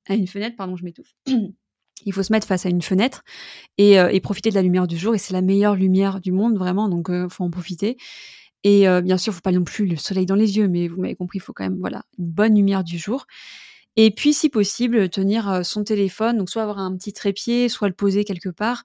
[0.09, 0.57] à une fenêtre.
[0.57, 1.15] Pardon, je m'étouffe.
[2.07, 3.23] il faut se mettre face à une fenêtre
[3.81, 5.15] euh, et, profiter de la lumière du jour.
[5.15, 6.89] Et c'est la meilleure lumière du monde, vraiment.
[6.89, 7.97] Donc, il euh, faut en profiter.
[8.65, 11.01] Et euh, bien sûr, faut pas non plus le soleil dans les yeux, mais vous
[11.01, 13.27] m'avez compris, il faut quand même, voilà, une bonne lumière du jour.
[13.97, 17.95] Et puis, si possible, tenir son téléphone, donc soit avoir un petit trépied, soit le
[17.95, 18.85] poser quelque part,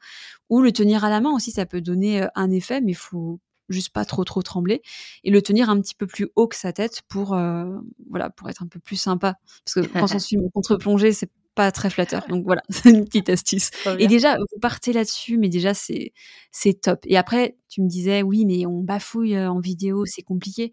[0.50, 3.40] ou le tenir à la main aussi, ça peut donner un effet, mais il faut
[3.70, 4.82] juste pas trop trop trembler
[5.26, 7.38] et le tenir un petit peu plus haut que sa tête pour
[8.10, 11.72] voilà pour être un peu plus sympa parce que quand on suit contre-plongée c'est pas
[11.72, 12.26] très flatteur.
[12.30, 13.72] Donc voilà, c'est une petite astuce.
[13.98, 16.14] Et déjà, vous partez là-dessus, mais déjà, c'est,
[16.52, 17.00] c'est top.
[17.06, 20.72] Et après, tu me disais, oui, mais on bafouille euh, en vidéo, c'est compliqué.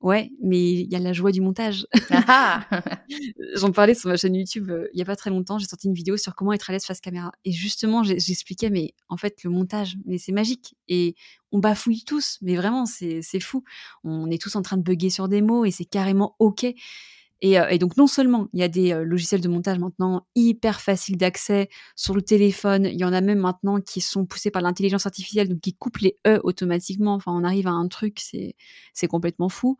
[0.00, 1.86] Ouais, mais il y a la joie du montage.
[2.10, 2.66] Ah
[3.54, 5.58] J'en parlais sur ma chaîne YouTube euh, il y a pas très longtemps.
[5.58, 7.32] J'ai sorti une vidéo sur comment être à l'aise face caméra.
[7.44, 10.74] Et justement, j'expliquais, mais en fait, le montage, mais c'est magique.
[10.88, 11.14] Et
[11.50, 13.62] on bafouille tous, mais vraiment, c'est fou.
[14.04, 16.66] On est tous en train de bugger sur des mots et c'est carrément OK.
[17.44, 20.80] Euh, et, donc non seulement il y a des euh, logiciels de montage maintenant hyper
[20.80, 24.62] faciles d'accès sur le téléphone, il y en a même maintenant qui sont poussés par
[24.62, 27.14] l'intelligence artificielle, donc qui coupent les E automatiquement.
[27.14, 29.76] Enfin, on arrive à un truc, c'est complètement fou.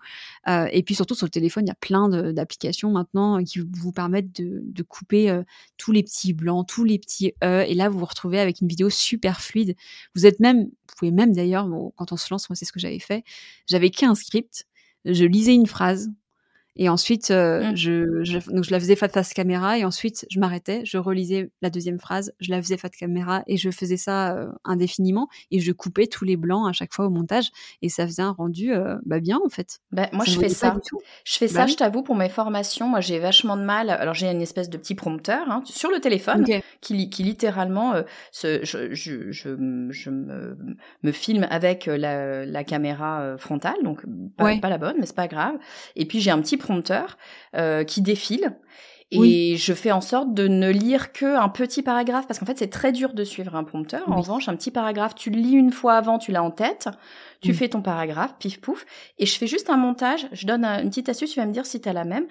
[0.49, 3.93] Euh, et puis surtout sur le téléphone, il y a plein d'applications maintenant qui vous
[3.93, 5.41] permettent de, de couper
[5.79, 7.65] tous les petits blancs, tous les petits E.
[7.67, 9.77] Et là, vous vous retrouvez avec une vidéo super fluide.
[10.15, 12.81] Vous êtes même, vous pouvez même d'ailleurs, quand on se lance, moi c'est ce que
[12.81, 13.25] j'avais fait.
[13.67, 14.67] J'avais écrit un script,
[15.05, 16.11] je lisais une phrase,
[16.77, 17.77] et ensuite, euh, mmh.
[17.77, 21.71] je, je, donc je la faisais face caméra et ensuite je m'arrêtais, je relisais la
[21.71, 25.73] deuxième phrase, je la faisais face caméra et je faisais ça euh, indéfiniment et je
[25.73, 28.97] coupais tous les blancs à chaque fois au montage et ça faisait un rendu euh,
[29.07, 29.79] bah, bien en fait.
[29.91, 30.77] Bah, moi je fais ça.
[31.25, 32.89] Je fais bah ça, je t'avoue, pour mes formations.
[32.89, 33.89] Moi j'ai vachement de mal.
[33.89, 36.45] Alors j'ai une espèce de petit prompteur hein, sur le téléphone
[36.83, 37.95] qui, qui littéralement
[38.39, 40.57] je, je, je, je me,
[41.03, 44.05] me, filme avec la, la caméra frontale, donc
[44.37, 45.55] pas, pas la bonne, mais c'est pas grave.
[45.95, 47.17] Et puis j'ai un petit prompteur
[47.55, 48.57] euh, qui défile.
[49.13, 52.59] Et je fais en sorte de ne lire que un petit paragraphe parce qu'en fait
[52.59, 54.03] c'est très dur de suivre un prompteur.
[54.11, 56.89] En revanche, un petit paragraphe, tu le lis une fois avant, tu l'as en tête,
[57.41, 58.85] tu fais ton paragraphe, pif pouf,
[59.19, 60.27] et je fais juste un montage.
[60.33, 62.27] Je donne une petite astuce, tu vas me dire si tu as la même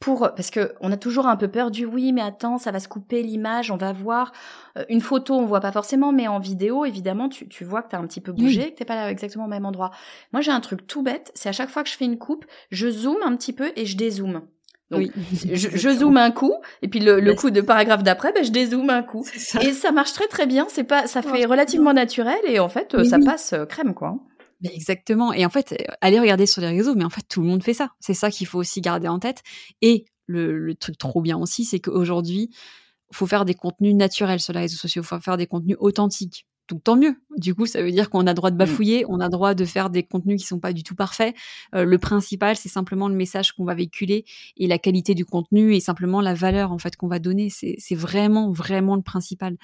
[0.00, 2.78] pour parce que on a toujours un peu peur du oui mais attends ça va
[2.78, 4.32] se couper l'image on va voir.
[4.76, 7.90] Euh, une photo on voit pas forcément mais en vidéo évidemment tu, tu vois que
[7.90, 9.90] t'as un petit peu bougé que t'es pas exactement au même endroit.
[10.32, 12.44] Moi j'ai un truc tout bête c'est à chaque fois que je fais une coupe
[12.70, 14.42] je zoome un petit peu et je dézoome.
[14.90, 15.10] Donc,
[15.52, 19.02] je, zoome un coup, et puis le, coup de paragraphe d'après, ben, je dézoome un
[19.02, 19.22] coup.
[19.60, 20.66] Et ça marche très très bien.
[20.70, 24.18] C'est pas, ça fait relativement naturel, et en fait, ça passe crème, quoi.
[24.64, 25.32] Exactement.
[25.32, 27.74] Et en fait, allez regarder sur les réseaux, mais en fait, tout le monde fait
[27.74, 27.90] ça.
[28.00, 29.42] C'est ça qu'il faut aussi garder en tête.
[29.82, 32.50] Et le, le truc trop bien aussi, c'est qu'aujourd'hui,
[33.12, 36.46] faut faire des contenus naturels sur les réseaux sociaux, faut faire des contenus authentiques.
[36.68, 37.16] Donc tant mieux.
[37.38, 38.58] Du coup, ça veut dire qu'on a droit de mmh.
[38.58, 41.34] bafouiller, on a droit de faire des contenus qui sont pas du tout parfaits.
[41.74, 44.24] Euh, le principal, c'est simplement le message qu'on va véhiculer
[44.56, 47.48] et la qualité du contenu et simplement la valeur en fait qu'on va donner.
[47.50, 49.56] C'est vraiment vraiment le principal.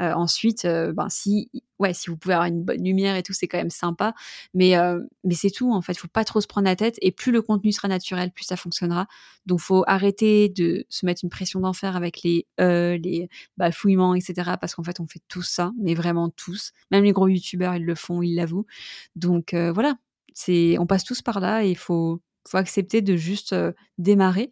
[0.00, 3.32] Euh, ensuite, euh, ben si ouais, si vous pouvez avoir une bonne lumière et tout,
[3.32, 4.14] c'est quand même sympa.
[4.54, 5.96] Mais, euh, mais c'est tout, en fait.
[5.96, 6.96] Faut pas trop se prendre la tête.
[7.00, 9.06] Et plus le contenu sera naturel, plus ça fonctionnera.
[9.46, 14.52] Donc, faut arrêter de se mettre une pression d'enfer avec les euh, les bafouillements, etc.
[14.60, 16.72] Parce qu'en fait, on fait tout ça, mais vraiment tous.
[16.90, 18.66] Même les gros youtubeurs, ils le font, ils l'avouent.
[19.16, 19.96] Donc, euh, voilà.
[20.34, 24.50] C'est, on passe tous par là et il faut, faut accepter de juste euh, démarrer.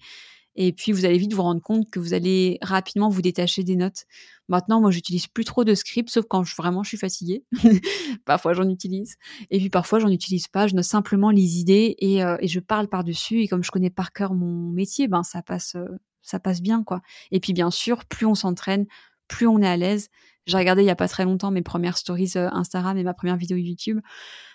[0.61, 3.77] Et puis, vous allez vite vous rendre compte que vous allez rapidement vous détacher des
[3.77, 4.07] notes.
[4.49, 7.44] Maintenant, moi, j'utilise plus trop de scripts, sauf quand je, vraiment je suis fatiguée.
[8.25, 9.18] parfois, j'en utilise.
[9.51, 10.66] Et puis, parfois, j'en utilise pas.
[10.66, 13.42] Je note simplement les idées et, euh, et je parle par-dessus.
[13.42, 15.87] Et comme je connais par cœur mon métier, ben, ça passe, euh,
[16.23, 17.03] ça passe bien, quoi.
[17.31, 18.87] Et puis, bien sûr, plus on s'entraîne,
[19.29, 20.09] plus on est à l'aise.
[20.47, 23.14] J'ai regardé il y a pas très longtemps mes premières stories euh, Instagram et ma
[23.14, 24.01] première vidéo YouTube.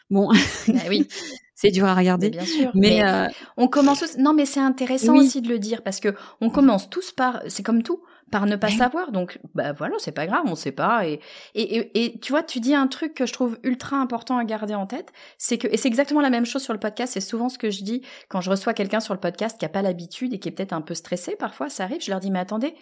[0.09, 0.33] Bon,
[0.67, 1.07] bah oui.
[1.55, 2.29] c'est dur à regarder.
[2.29, 2.71] bien sûr.
[2.73, 4.17] Mais, euh, on commence.
[4.17, 7.41] Non, mais c'est intéressant aussi de le dire parce que on commence tous par.
[7.47, 9.11] C'est comme tout, par ne pas savoir.
[9.11, 11.07] Donc, bah voilà, c'est pas grave, on sait pas.
[11.07, 11.19] Et,
[11.53, 14.73] et, et, tu vois, tu dis un truc que je trouve ultra important à garder
[14.73, 17.13] en tête, c'est que et c'est exactement la même chose sur le podcast.
[17.13, 19.69] C'est souvent ce que je dis quand je reçois quelqu'un sur le podcast qui a
[19.69, 21.35] pas l'habitude et qui est peut-être un peu stressé.
[21.37, 22.01] Parfois, ça arrive.
[22.01, 22.73] Je leur dis, mais attendez,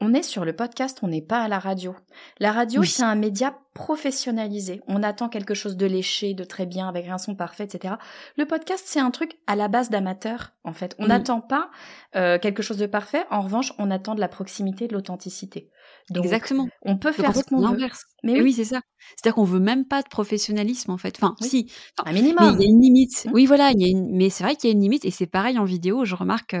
[0.00, 1.94] on est sur le podcast, on n'est pas à la radio.
[2.38, 4.80] La radio, c'est un média professionnalisé.
[4.86, 7.94] On attend quelque chose de léché, de très bien, avec un son parfait, etc.
[8.36, 10.94] Le podcast, c'est un truc à la base d'amateur, en fait.
[10.98, 11.70] On n'attend pas
[12.16, 13.24] euh, quelque chose de parfait.
[13.30, 15.70] En revanche, on attend de la proximité, de l'authenticité.
[16.14, 16.68] Exactement.
[16.82, 17.88] On peut faire ce qu'on veut.
[18.22, 18.80] Mais oui, c'est ça.
[19.16, 21.16] C'est-à-dire qu'on veut même pas de professionnalisme, en fait.
[21.20, 21.70] Enfin, si.
[22.04, 22.56] un minimum.
[22.58, 23.26] il y a une limite.
[23.26, 23.30] Mmh.
[23.32, 23.70] Oui, voilà.
[23.70, 24.14] Il y a une...
[24.14, 26.04] Mais c'est vrai qu'il y a une limite, et c'est pareil en vidéo.
[26.04, 26.56] Je remarque.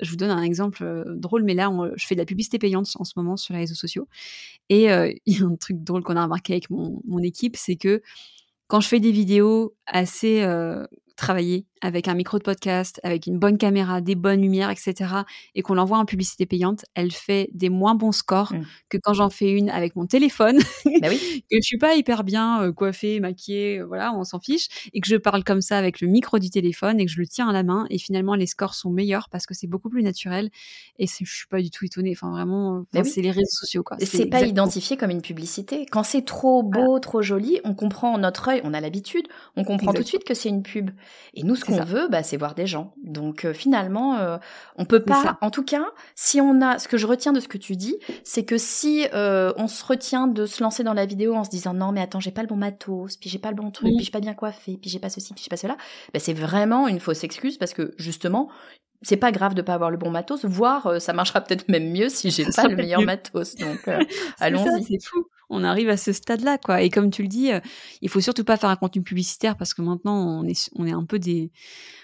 [0.00, 2.88] Je vous donne un exemple euh, drôle, mais là, je fais de la publicité payante
[2.96, 4.08] en ce moment sur les réseaux sociaux.
[4.68, 7.76] Et euh, il y a un truc drôle qu'on a remarqué avec mon, équipe, c'est
[7.76, 8.02] que
[8.66, 10.86] quand je fais des vidéos assez euh,
[11.20, 14.94] travaillées, avec un micro de podcast, avec une bonne caméra, des bonnes lumières, etc.,
[15.54, 18.66] et qu'on l'envoie en publicité payante, elle fait des moins bons scores mmh.
[18.88, 20.58] que quand j'en fais une avec mon téléphone,
[21.00, 21.44] bah oui.
[21.50, 25.00] que je suis pas hyper bien euh, coiffée, maquillée, euh, voilà, on s'en fiche, et
[25.00, 27.48] que je parle comme ça avec le micro du téléphone et que je le tiens
[27.48, 30.50] à la main, et finalement les scores sont meilleurs parce que c'est beaucoup plus naturel,
[30.98, 32.12] et je suis pas du tout étonnée.
[32.12, 33.96] Enfin vraiment, bah c'est les réseaux sociaux quoi.
[34.00, 35.86] C'est pas identifié comme une publicité.
[35.90, 39.92] Quand c'est trop beau, trop joli, on comprend notre œil, on a l'habitude, on comprend
[39.92, 40.90] tout de suite que c'est une pub.
[41.34, 42.92] Et nous, ce qu'on veut, bah, c'est voir des gens.
[43.02, 44.38] Donc euh, finalement, euh,
[44.76, 45.38] on peut pas.
[45.40, 47.96] En tout cas, si on a, ce que je retiens de ce que tu dis,
[48.24, 51.50] c'est que si euh, on se retient de se lancer dans la vidéo en se
[51.50, 53.88] disant non mais attends j'ai pas le bon matos, puis j'ai pas le bon truc,
[53.88, 55.76] puis je suis pas bien coiffé, puis j'ai pas ceci, puis j'ai pas cela,
[56.12, 58.48] bah, c'est vraiment une fausse excuse parce que justement
[59.02, 62.08] c'est pas grave de pas avoir le bon matos, voire ça marchera peut-être même mieux
[62.08, 63.54] si j'ai pas le meilleur matos.
[63.56, 63.88] Donc
[64.40, 64.84] allons-y.
[64.84, 66.82] C'est fou on arrive à ce stade-là, quoi.
[66.82, 67.60] Et comme tu le dis, euh,
[68.00, 70.92] il faut surtout pas faire un contenu publicitaire parce que maintenant on est, on est
[70.92, 71.50] un peu des,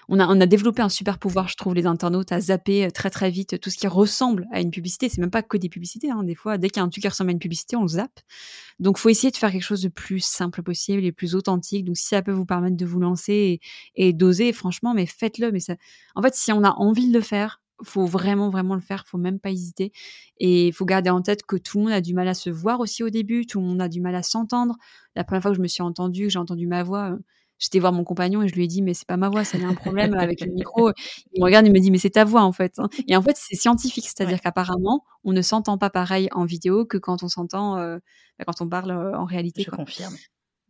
[0.09, 2.89] on a, on a développé un super pouvoir, je trouve, les internautes à zapper euh,
[2.89, 5.09] très très vite tout ce qui ressemble à une publicité.
[5.09, 6.23] C'est même pas que des publicités, hein.
[6.23, 7.87] Des fois, dès qu'il y a un truc qui ressemble à une publicité, on le
[7.87, 8.19] zappe.
[8.79, 11.85] Donc, faut essayer de faire quelque chose de plus simple possible et plus authentique.
[11.85, 13.59] Donc, si ça peut vous permettre de vous lancer
[13.95, 15.51] et, et d'oser, franchement, mais faites-le.
[15.51, 15.75] Mais ça,
[16.15, 19.17] en fait, si on a envie de le faire, faut vraiment vraiment le faire, faut
[19.17, 19.91] même pas hésiter
[20.37, 22.49] et il faut garder en tête que tout le monde a du mal à se
[22.49, 24.75] voir aussi au début, tout le monde a du mal à s'entendre.
[25.15, 27.17] La première fois que je me suis entendue, que j'ai entendu ma voix, euh,
[27.59, 29.57] j'étais voir mon compagnon et je lui ai dit mais c'est pas ma voix, ça
[29.57, 30.91] y a un problème avec le micro.
[31.33, 32.73] Il me regarde et me dit mais c'est ta voix en fait.
[32.79, 32.89] Hein.
[33.07, 36.97] Et en fait c'est scientifique, c'est-à-dire qu'apparemment on ne s'entend pas pareil en vidéo que
[36.97, 37.97] quand on s'entend euh,
[38.39, 39.63] bah, quand on parle euh, en réalité.
[39.63, 40.15] Je confirme.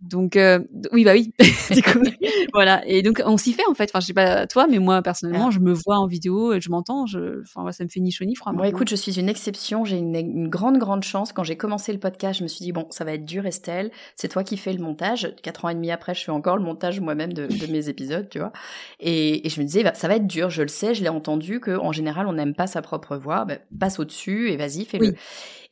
[0.01, 0.59] Donc euh,
[0.91, 1.33] oui bah oui,
[2.53, 3.85] voilà et donc on s'y fait en fait.
[3.85, 7.07] Enfin je sais pas toi mais moi personnellement je me vois en vidéo, je m'entends,
[7.07, 8.53] je enfin ça me fait ni chaud ni froid.
[8.53, 11.33] Bon écoute je suis une exception, j'ai une, grande grande chance.
[11.33, 13.89] Quand j'ai commencé le podcast je me suis dit bon ça va être dur Estelle,
[14.15, 15.33] c'est toi qui fais le montage.
[15.41, 18.37] Quatre ans et demi après je fais encore le montage moi-même de, mes épisodes tu
[18.37, 18.51] vois
[18.99, 21.59] et, je me disais bah, ça va être dur, je le sais, je l'ai entendu
[21.59, 24.85] que en général on n'aime pas sa propre voix, bah, passe au dessus et vas-y
[24.85, 25.15] fais-le.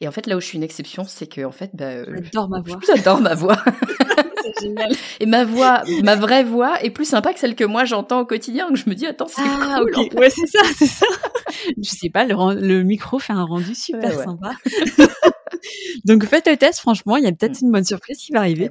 [0.02, 2.50] Et en fait, là où je suis une exception, c'est que en fait, bah, j'adore
[2.50, 2.80] ma voix.
[2.86, 3.58] J'adore ma voix.
[4.62, 4.92] génial.
[5.20, 8.26] Et ma voix, ma vraie voix est plus sympa que celle que moi j'entends au
[8.26, 8.68] quotidien.
[8.68, 10.20] Donc je me dis, attends, c'est ah, cool.
[10.20, 11.06] Ouais, c'est ça, c'est ça.
[11.78, 14.54] je sais pas, le, le, micro fait un rendu super sympa.
[16.06, 18.70] Donc faites le test, franchement, il y a peut-être une bonne surprise qui va arriver.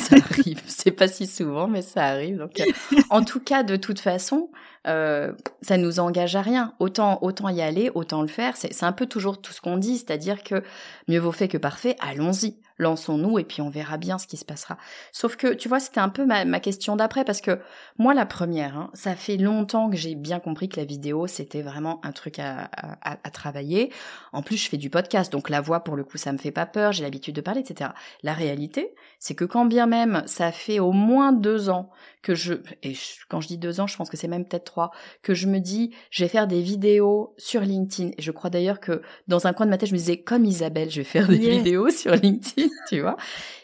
[0.00, 2.38] ça arrive, c'est pas si souvent, mais ça arrive.
[2.38, 2.64] Donc, euh,
[3.10, 4.50] en tout cas, de toute façon,
[4.86, 6.74] euh, ça nous engage à rien.
[6.78, 8.56] Autant, autant y aller, autant le faire.
[8.56, 10.62] C'est un peu toujours tout ce qu'on dit, c'est-à-dire que
[11.08, 11.96] mieux vaut fait que parfait.
[12.00, 14.78] Allons-y, lançons-nous et puis on verra bien ce qui se passera.
[15.12, 17.60] Sauf que, tu vois, c'était un peu ma, ma question d'après parce que
[17.98, 21.62] moi, la première, hein, ça fait longtemps que j'ai bien compris que la vidéo, c'était
[21.62, 23.92] vraiment un truc à, à, à, travailler.
[24.32, 26.50] En plus, je fais du podcast, donc la voix, pour le coup, ça me fait
[26.50, 27.90] pas peur, j'ai l'habitude de parler, etc.
[28.22, 31.90] La réalité, c'est que quand bien même ça fait au moins deux ans
[32.22, 32.94] que je, et
[33.28, 34.90] quand je dis deux ans, je pense que c'est même peut-être
[35.22, 38.10] que je me dis, je vais faire des vidéos sur LinkedIn.
[38.18, 40.44] Et je crois d'ailleurs que dans un coin de ma tête, je me disais, comme
[40.44, 43.16] Isabelle, je vais faire des vidéos sur LinkedIn, tu vois.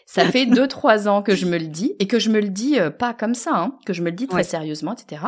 [0.07, 2.49] Ça fait deux, trois ans que je me le dis et que je me le
[2.49, 5.23] dis euh, pas comme ça, hein, que je me le dis très sérieusement, etc.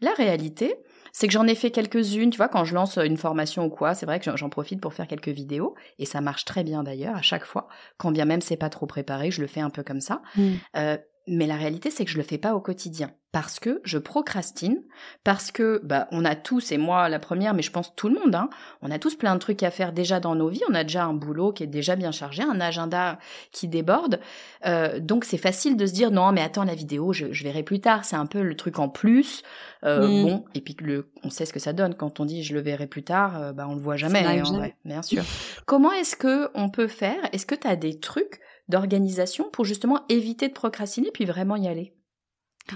[0.00, 0.76] La réalité,
[1.12, 3.94] c'est que j'en ai fait quelques-unes, tu vois, quand je lance une formation ou quoi,
[3.94, 7.16] c'est vrai que j'en profite pour faire quelques vidéos, et ça marche très bien d'ailleurs
[7.16, 9.82] à chaque fois, quand bien même c'est pas trop préparé, je le fais un peu
[9.82, 10.22] comme ça.
[10.36, 10.50] Mm.
[10.76, 13.96] Euh, mais la réalité, c'est que je le fais pas au quotidien parce que je
[13.96, 14.82] procrastine,
[15.24, 18.20] parce que bah on a tous et moi la première, mais je pense tout le
[18.20, 18.50] monde, hein,
[18.82, 20.60] on a tous plein de trucs à faire déjà dans nos vies.
[20.68, 23.18] On a déjà un boulot qui est déjà bien chargé, un agenda
[23.50, 24.20] qui déborde,
[24.66, 27.80] euh, donc c'est facile de se dire non mais attends la vidéo, je, verrai plus
[27.80, 28.04] tard.
[28.04, 29.42] C'est un peu le truc en plus.
[29.84, 30.22] Euh, mmh.
[30.22, 32.60] Bon et puis le, on sait ce que ça donne quand on dit je le
[32.60, 35.24] verrai plus tard, euh, bah on le voit jamais, en vrai, bien sûr.
[35.64, 37.18] Comment est-ce que on peut faire?
[37.32, 41.68] Est-ce que tu as des trucs d'organisation pour justement éviter de procrastiner puis vraiment y
[41.68, 41.94] aller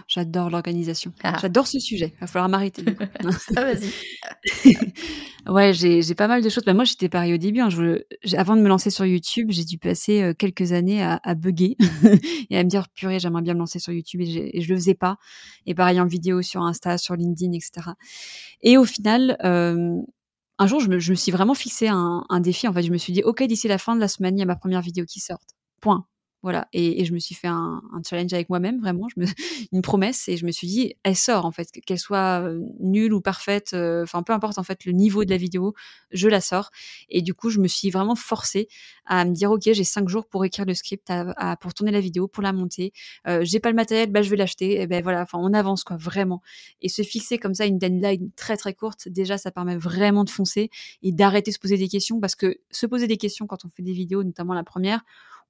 [0.08, 1.12] J'adore l'organisation.
[1.22, 1.36] Ah.
[1.40, 2.12] J'adore ce sujet.
[2.16, 2.84] Il va falloir m'arrêter.
[3.56, 4.76] ah, vas-y.
[5.48, 6.64] ouais, j'ai pas mal de choses.
[6.64, 7.60] Bah, moi, j'étais pareil au début.
[7.60, 7.70] Hein.
[7.70, 8.02] Je,
[8.36, 11.76] avant de me lancer sur YouTube, j'ai dû passer euh, quelques années à, à bugger
[12.50, 14.76] et à me dire purée, j'aimerais bien me lancer sur YouTube et, et, je le
[14.76, 15.16] faisais pas.
[15.66, 17.90] Et pareil en vidéo sur Insta, sur LinkedIn, etc.
[18.62, 20.00] Et au final, euh,
[20.58, 22.66] un jour, je me, je me, suis vraiment fixé un, un, défi.
[22.66, 24.42] En fait, je me suis dit, OK, d'ici la fin de la semaine, il y
[24.42, 25.40] a ma première vidéo qui sort.
[26.46, 26.68] Voilà.
[26.72, 29.26] Et, je me suis fait un, challenge avec moi-même, vraiment, je me,
[29.72, 33.14] une promesse, et je me suis dit, elle sort en fait, qu'elle soit euh, nulle
[33.14, 35.74] ou parfaite, euh, enfin peu importe en fait le niveau de la vidéo,
[36.12, 36.70] je la sors.
[37.08, 38.68] Et du coup, je me suis vraiment forcée
[39.06, 41.12] à me dire, ok, j'ai cinq jours pour écrire le script,
[41.60, 42.92] pour tourner la vidéo, pour la monter.
[43.26, 44.80] Euh, j'ai pas le matériel, bah je vais l'acheter.
[44.80, 46.42] Et ben voilà, enfin on avance quoi, vraiment.
[46.80, 50.30] Et se fixer comme ça une deadline très très courte, déjà ça permet vraiment de
[50.30, 50.70] foncer
[51.02, 53.68] et d'arrêter de se poser des questions, parce que se poser des questions quand on
[53.70, 55.02] fait des vidéos, notamment la première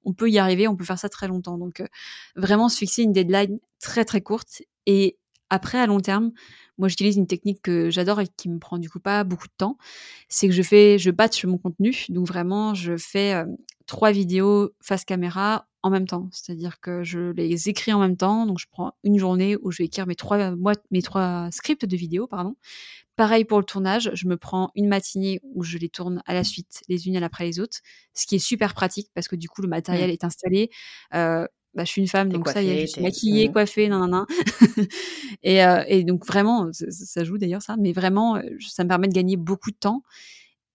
[0.07, 1.57] on peut y arriver, on peut faire ça très longtemps.
[1.57, 1.87] Donc euh,
[2.35, 5.17] vraiment se fixer une deadline très très courte et
[5.49, 6.31] après à long terme,
[6.77, 9.53] moi j'utilise une technique que j'adore et qui me prend du coup pas beaucoup de
[9.57, 9.77] temps,
[10.29, 12.05] c'est que je fais je batch mon contenu.
[12.09, 13.45] Donc vraiment je fais euh,
[13.85, 18.45] trois vidéos face caméra en même temps, c'est-à-dire que je les écris en même temps.
[18.45, 20.53] Donc je prends une journée où je vais écrire mes trois
[20.91, 22.55] mes trois scripts de vidéos pardon.
[23.15, 26.43] Pareil pour le tournage, je me prends une matinée où je les tourne à la
[26.43, 27.79] suite, les unes après les autres,
[28.13, 30.13] ce qui est super pratique parce que du coup le matériel mmh.
[30.13, 30.69] est installé.
[31.15, 33.51] Euh, bah, je suis une femme, donc ça y est, je suis maquillée, mmh.
[33.53, 34.25] coiffée, nan, nan, nan.
[35.43, 39.07] et, euh, et, donc vraiment, ça, joue d'ailleurs ça, mais vraiment, euh, ça me permet
[39.07, 40.01] de gagner beaucoup de temps.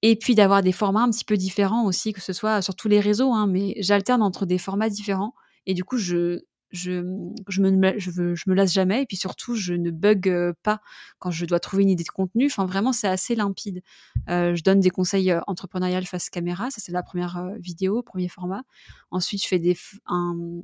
[0.03, 2.89] Et puis d'avoir des formats un petit peu différents aussi, que ce soit sur tous
[2.89, 5.35] les réseaux, hein, mais j'alterne entre des formats différents.
[5.67, 6.41] Et du coup, je,
[6.73, 7.05] je,
[7.49, 10.81] je, me, je, je me lasse jamais et puis surtout je ne bug euh, pas
[11.19, 12.47] quand je dois trouver une idée de contenu.
[12.47, 13.83] Enfin vraiment c'est assez limpide.
[14.29, 18.29] Euh, je donne des conseils euh, entrepreneuriales face caméra, ça c'est la première vidéo, premier
[18.29, 18.63] format.
[19.11, 19.77] Ensuite je fais des,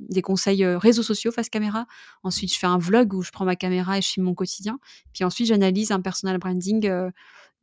[0.09, 1.85] des conseils réseaux sociaux face caméra.
[2.23, 4.79] Ensuite je fais un vlog où je prends ma caméra et je filme mon quotidien.
[5.13, 6.89] Puis ensuite j'analyse un personal branding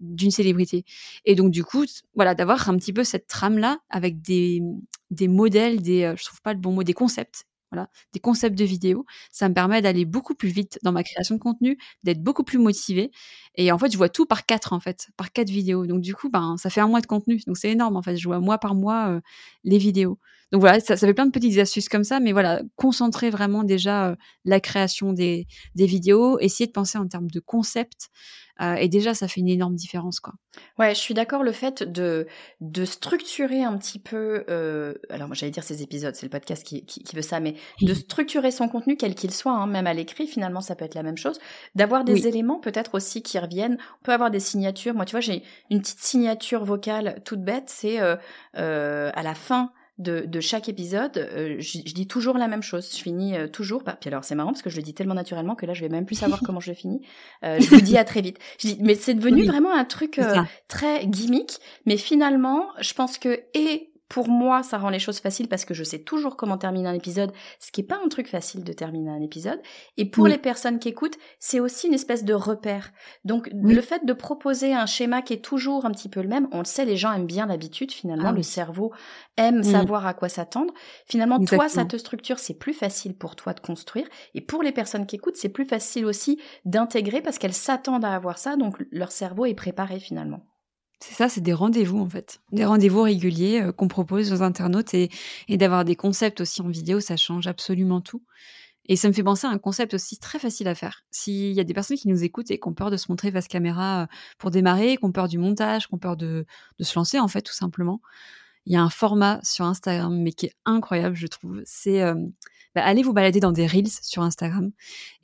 [0.00, 0.84] d'une célébrité.
[1.24, 4.62] Et donc du coup, voilà, d'avoir un petit peu cette trame là avec des,
[5.10, 8.64] des modèles, des, je trouve pas le bon mot, des concepts voilà, des concepts de
[8.64, 9.04] vidéos.
[9.32, 12.58] Ça me permet d'aller beaucoup plus vite dans ma création de contenu, d'être beaucoup plus
[12.58, 13.10] motivée.
[13.56, 15.86] Et en fait, je vois tout par quatre, en fait, par quatre vidéos.
[15.86, 17.40] Donc, du coup, ben, ça fait un mois de contenu.
[17.46, 18.16] Donc, c'est énorme, en fait.
[18.16, 19.20] Je vois mois par mois euh,
[19.64, 20.18] les vidéos.
[20.52, 22.20] Donc, voilà, ça, ça, fait plein de petites astuces comme ça.
[22.20, 27.08] Mais voilà, concentrer vraiment déjà euh, la création des, des vidéos, essayer de penser en
[27.08, 28.10] termes de concepts.
[28.60, 30.34] Euh, et déjà, ça fait une énorme différence, quoi.
[30.78, 31.42] Ouais, je suis d'accord.
[31.42, 32.26] Le fait de
[32.60, 36.84] de structurer un petit peu, euh, alors j'allais dire ces épisodes, c'est le podcast qui,
[36.86, 39.94] qui, qui, veut ça, mais de structurer son contenu quel qu'il soit, hein, même à
[39.94, 41.38] l'écrit, finalement, ça peut être la même chose.
[41.74, 43.78] D'avoir des éléments peut-être aussi qui reviennent.
[44.00, 44.94] On peut avoir des signatures.
[44.94, 47.64] Moi, tu vois, j'ai une petite signature vocale toute bête.
[47.66, 48.16] C'est euh,
[48.56, 52.90] euh, à la fin de, de chaque épisode, euh, je, dis toujours la même chose.
[52.94, 53.82] Je finis euh, toujours.
[53.82, 55.80] Bah, puis alors c'est marrant parce que je le dis tellement naturellement que là je
[55.80, 57.00] vais même plus savoir comment je le finis.
[57.44, 58.38] Euh, je vous dis à très vite.
[58.58, 60.20] Je dis, mais c'est devenu vraiment un truc
[60.68, 61.58] très gimmick.
[61.86, 65.74] Mais finalement, je pense que et pour moi, ça rend les choses faciles parce que
[65.74, 68.72] je sais toujours comment terminer un épisode, ce qui est pas un truc facile de
[68.72, 69.60] terminer un épisode.
[69.96, 72.92] Et pour les personnes qui écoutent, c'est aussi une espèce de repère.
[73.24, 76.48] Donc, le fait de proposer un schéma qui est toujours un petit peu le même,
[76.52, 78.92] on le sait, les gens aiment bien l'habitude, finalement, ah le cerveau
[79.36, 79.64] aime mmh.
[79.64, 80.72] savoir à quoi s'attendre.
[81.06, 84.06] Finalement, toi, ça te structure, c'est plus facile pour toi de construire.
[84.34, 88.14] Et pour les personnes qui écoutent, c'est plus facile aussi d'intégrer parce qu'elles s'attendent à
[88.14, 90.46] avoir ça, donc leur cerveau est préparé finalement.
[91.00, 92.40] C'est ça, c'est des rendez-vous en fait.
[92.52, 95.10] Des rendez-vous réguliers euh, qu'on propose aux internautes et,
[95.48, 98.22] d'avoir des concepts aussi en vidéo, ça change absolument tout.
[98.88, 101.04] Et ça me fait penser à un concept aussi très facile à faire.
[101.10, 103.30] S'il y a des personnes qui nous écoutent et qui ont peur de se montrer
[103.32, 104.06] face caméra euh,
[104.38, 106.46] pour démarrer, qui ont peur du montage, qui ont peur de,
[106.80, 108.00] se lancer en fait tout simplement,
[108.64, 111.60] il y a un format sur Instagram mais qui est incroyable je trouve.
[111.66, 112.14] C'est euh,
[112.74, 114.70] bah, allez vous balader dans des reels sur Instagram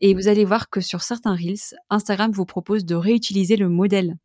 [0.00, 4.16] et vous allez voir que sur certains reels, Instagram vous propose de réutiliser le modèle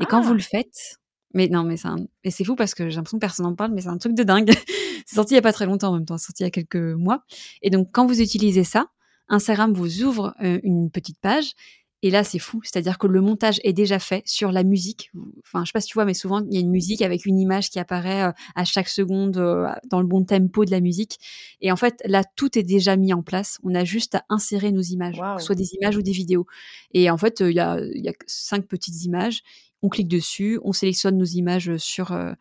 [0.00, 0.34] et quand vous ah!
[0.34, 0.98] le faites,
[1.34, 1.88] mais non, mais c'est
[2.24, 4.14] et c'est fou parce que j'ai l'impression que personne n'en parle, mais c'est un truc
[4.14, 4.52] de dingue.
[5.06, 6.48] c'est sorti il y a pas très longtemps en même temps, c'est sorti il y
[6.48, 7.22] a quelques mois.
[7.62, 8.86] Et donc quand vous utilisez ça,
[9.28, 11.52] Instagram vous ouvre euh, une petite page
[12.02, 12.60] et là, c'est fou.
[12.62, 15.10] C'est-à-dire que le montage est déjà fait sur la musique.
[15.44, 17.24] Enfin, je sais pas si tu vois, mais souvent, il y a une musique avec
[17.24, 20.80] une image qui apparaît euh, à chaque seconde euh, dans le bon tempo de la
[20.80, 21.18] musique.
[21.60, 23.58] Et en fait, là, tout est déjà mis en place.
[23.62, 26.46] On a juste à insérer nos images, soit des images ou des vidéos.
[26.92, 29.42] Et en fait, il y, a, y a cinq petites images
[29.82, 32.32] on clique dessus, on sélectionne nos images sur, euh,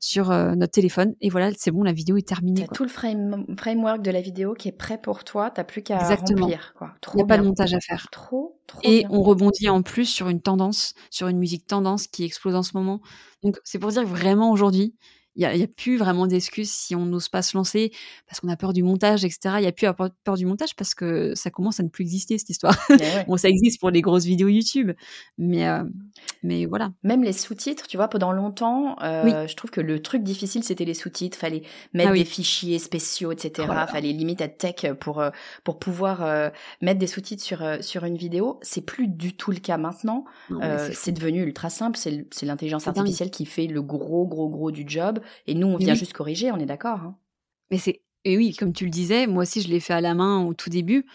[0.00, 2.66] sur euh, notre téléphone et voilà, c'est bon, la vidéo est terminée.
[2.72, 6.74] tout le framework de la vidéo qui est prêt pour toi, t'as plus qu'à remplir.
[7.12, 8.08] Il n'y a pas de montage à faire.
[8.10, 12.24] Trop, trop Et on rebondit en plus sur une tendance, sur une musique tendance qui
[12.24, 13.00] explose en ce moment.
[13.42, 14.94] Donc c'est pour dire que vraiment aujourd'hui,
[15.36, 17.92] il n'y a, plus vraiment d'excuses si on n'ose pas se lancer
[18.26, 19.54] parce qu'on a peur du montage, etc.
[19.58, 19.86] Il n'y a plus
[20.24, 22.76] peur du montage parce que ça commence à ne plus exister, cette histoire.
[22.90, 22.96] Eh
[23.28, 24.90] bon, ça existe pour les grosses vidéos YouTube,
[25.38, 25.84] mais, euh,
[26.42, 26.92] mais voilà.
[27.04, 30.84] Même les sous-titres, tu vois, pendant longtemps, euh, je trouve que le truc difficile, c'était
[30.84, 31.38] les sous-titres.
[31.38, 31.62] Fallait
[31.94, 33.68] mettre ah des fichiers spéciaux, etc.
[33.70, 35.30] Oh Fallait limite être tech pour, euh,
[35.62, 36.50] pour pouvoir
[36.82, 38.58] mettre des sous-titres sur, sur une vidéo.
[38.62, 40.24] C'est plus du tout le cas maintenant.
[40.92, 41.96] c'est devenu ultra simple.
[41.96, 45.19] C'est l'intelligence artificielle qui fait le gros, gros, gros du job.
[45.46, 47.00] Et nous, on vient juste corriger, on est d'accord.
[47.00, 47.16] Hein.
[47.70, 50.14] Mais c'est et oui, comme tu le disais, moi aussi, je l'ai fait à la
[50.14, 51.06] main au tout début.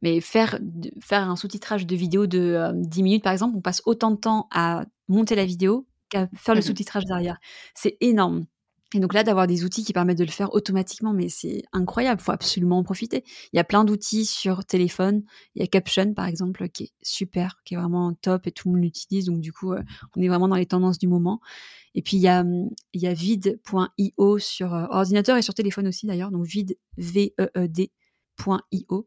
[0.00, 0.58] Mais faire,
[1.00, 4.48] faire un sous-titrage de vidéo de 10 minutes, par exemple, on passe autant de temps
[4.50, 7.38] à monter la vidéo qu'à faire le mmh sous-titrage derrière.
[7.74, 8.46] C'est énorme.
[8.94, 12.20] Et donc là, d'avoir des outils qui permettent de le faire automatiquement, mais c'est incroyable,
[12.20, 13.24] faut absolument en profiter.
[13.52, 15.22] Il y a plein d'outils sur téléphone.
[15.54, 18.68] Il y a Caption, par exemple, qui est super, qui est vraiment top et tout
[18.68, 19.26] le monde l'utilise.
[19.26, 19.72] Donc du coup,
[20.16, 21.40] on est vraiment dans les tendances du moment.
[21.94, 25.54] Et puis il y a, hum, il y a vide.io sur euh, ordinateur et sur
[25.54, 26.76] téléphone aussi d'ailleurs, donc vide,
[28.38, 29.06] V-E-E-D.io.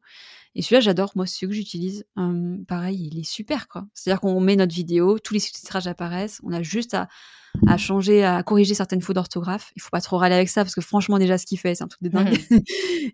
[0.55, 1.11] Et celui-là, j'adore.
[1.15, 2.05] Moi, celui que j'utilise.
[2.15, 3.85] Hum, pareil, il est super, quoi.
[3.93, 6.39] C'est-à-dire qu'on met notre vidéo, tous les sous-titrages apparaissent.
[6.43, 9.71] On a juste à, changer, à corriger certaines fautes d'orthographe.
[9.75, 11.83] Il faut pas trop râler avec ça parce que franchement, déjà, ce qu'il fait, c'est
[11.83, 12.37] un truc de dingue.
[12.49, 12.57] Mmh.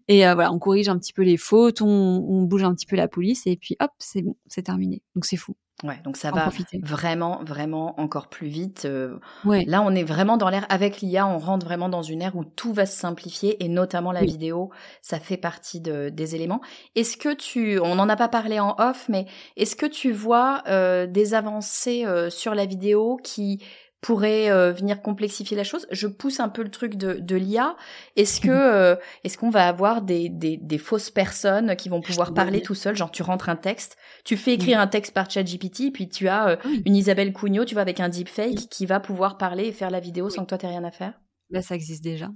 [0.08, 2.95] et euh, voilà, on corrige un petit peu les fautes, on, bouge un petit peu
[2.95, 5.02] la police et puis hop, c'est bon, c'est terminé.
[5.15, 5.56] Donc c'est fou.
[5.83, 6.49] Ouais, donc ça va
[6.83, 8.85] vraiment, vraiment encore plus vite.
[8.85, 9.63] Euh, ouais.
[9.65, 12.43] Là, on est vraiment dans l'ère avec l'IA, on rentre vraiment dans une ère où
[12.43, 14.69] tout va se simplifier et notamment la vidéo,
[15.01, 16.61] ça fait partie de, des éléments.
[16.95, 19.25] Est-ce que tu, on n'en a pas parlé en off, mais
[19.57, 23.63] est-ce que tu vois euh, des avancées euh, sur la vidéo qui
[24.01, 25.87] pourrait euh, venir complexifier la chose.
[25.91, 27.75] Je pousse un peu le truc de, de l'IA.
[28.15, 28.53] Est-ce que mhm.
[28.55, 32.73] euh, est-ce qu'on va avoir des, des, des, fausses personnes qui vont pouvoir parler tout
[32.73, 32.95] seul?
[32.95, 36.49] Genre tu rentres un texte, tu fais écrire un texte par ChatGPT, puis tu as
[36.49, 39.91] euh, une Isabelle Cugnot, tu vois, avec un deepfake qui va pouvoir parler et faire
[39.91, 41.13] la vidéo sans que toi t'aies rien à faire?
[41.51, 42.29] Là, ça existe déjà.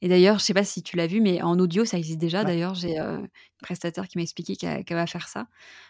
[0.00, 2.44] Et d'ailleurs, je sais pas si tu l'as vu, mais en audio, ça existe déjà.
[2.44, 3.22] D'ailleurs, j'ai un
[3.62, 5.46] prestataire qui m'a expliqué qu'elle va faire ça,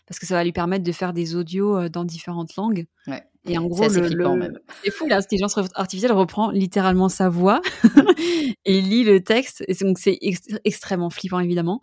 [0.07, 2.87] parce que ça va lui permettre de faire des audios dans différentes langues.
[3.07, 3.25] Ouais.
[3.47, 7.61] Et en gros, c'est fou, l'intelligence artificielle reprend littéralement sa voix
[8.65, 9.65] et lit le texte.
[9.69, 10.19] Et donc, c'est
[10.65, 11.83] extrêmement flippant, évidemment.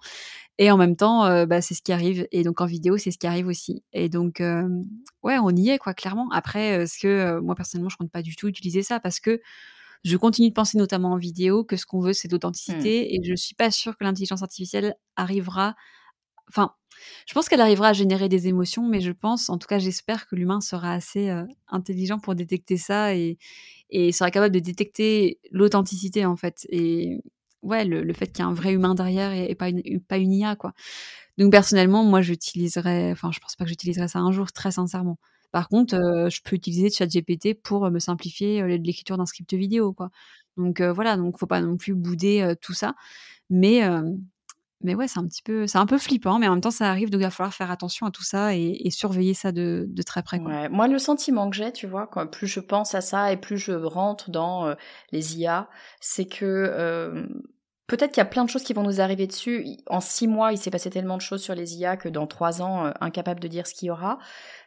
[0.57, 2.27] Et en même temps, bah, c'est ce qui arrive.
[2.31, 3.83] Et donc, en vidéo, c'est ce qui arrive aussi.
[3.93, 4.41] Et donc,
[5.21, 6.29] ouais, on y est, quoi, clairement.
[6.31, 9.39] Après, ce que moi, personnellement, je compte pas du tout utiliser ça parce que
[10.03, 13.03] je continue de penser, notamment en vidéo, que ce qu'on veut, c'est d'authenticité.
[13.03, 13.15] Mmh.
[13.15, 15.75] Et je suis pas sûre que l'intelligence artificielle arrivera.
[16.53, 16.73] Enfin,
[17.25, 20.27] je pense qu'elle arrivera à générer des émotions, mais je pense, en tout cas, j'espère
[20.27, 23.37] que l'humain sera assez euh, intelligent pour détecter ça et,
[24.11, 26.65] sera capable de détecter l'authenticité, en fait.
[26.69, 27.21] Et
[27.61, 30.73] ouais, le, fait qu'il y a un vrai humain derrière et, pas, une, IA, quoi.
[31.37, 35.17] Donc, personnellement, moi, j'utiliserais, enfin, je pense pas que j'utiliserais ça un jour, très sincèrement.
[35.51, 39.93] Par contre, euh, je peux utiliser ChatGPT pour me simplifier euh, l'écriture d'un script vidéo,
[39.93, 40.09] quoi.
[40.57, 42.93] Donc voilà, donc faut pas non plus bouder tout ça.
[43.49, 43.81] Mais
[44.83, 46.89] mais ouais, c'est un petit peu, c'est un peu flippant, mais en même temps, ça
[46.89, 50.23] arrive, donc il va falloir faire attention à tout ça et, surveiller ça de, très
[50.23, 50.39] près.
[50.39, 50.69] Ouais.
[50.69, 53.57] Moi, le sentiment que j'ai, tu vois, quand plus je pense à ça et plus
[53.57, 54.75] je rentre dans euh,
[55.11, 57.25] les IA, c'est que euh,
[57.87, 59.65] peut-être qu'il y a plein de choses qui vont nous arriver dessus.
[59.87, 62.61] En six mois, il s'est passé tellement de choses sur les IA que dans trois
[62.61, 64.17] ans, euh, incapable de dire ce qu'il y aura.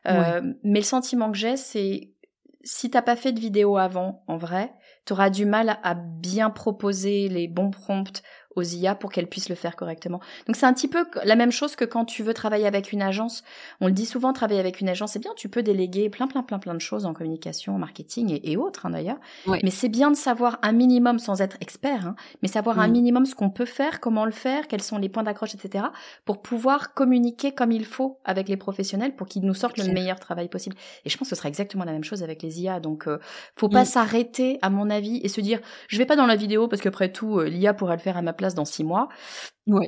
[0.06, 2.14] Mais le sentiment que j'ai, c'est
[2.64, 4.72] si t'as pas fait de vidéo avant, en vrai,
[5.06, 8.22] tu auras du mal à bien proposer les bons prompts
[8.56, 10.20] aux IA pour qu'elles puissent le faire correctement.
[10.46, 13.02] Donc c'est un petit peu la même chose que quand tu veux travailler avec une
[13.02, 13.44] agence.
[13.80, 16.42] On le dit souvent, travailler avec une agence, c'est bien, tu peux déléguer plein, plein,
[16.42, 19.18] plein, plein de choses en communication, en marketing et, autres hein, d'ailleurs.
[19.46, 23.26] Mais c'est bien de savoir un minimum, sans être expert, hein, mais savoir un minimum
[23.26, 25.86] ce qu'on peut faire, comment le faire, quels sont les points d'accroche, etc.
[26.24, 30.20] pour pouvoir communiquer comme il faut avec les professionnels pour qu'ils nous sortent le meilleur
[30.20, 30.76] travail possible.
[31.04, 32.80] Et je pense que ce sera exactement la même chose avec les IA.
[32.80, 33.18] Donc euh,
[33.56, 36.68] faut pas s'arrêter, à mon avis, et se dire, je vais pas dans la vidéo
[36.68, 39.08] parce qu'après tout, euh, l'IA pourrait le faire à ma place dans six mois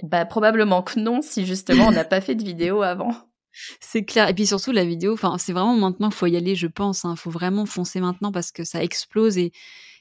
[0.04, 3.12] Bah probablement que non, si justement on n'a pas fait de vidéo avant.
[3.80, 4.28] C'est clair.
[4.28, 7.04] Et puis surtout la vidéo, enfin c'est vraiment maintenant qu'il faut y aller, je pense.
[7.04, 7.16] Il hein.
[7.16, 9.52] faut vraiment foncer maintenant parce que ça explose et,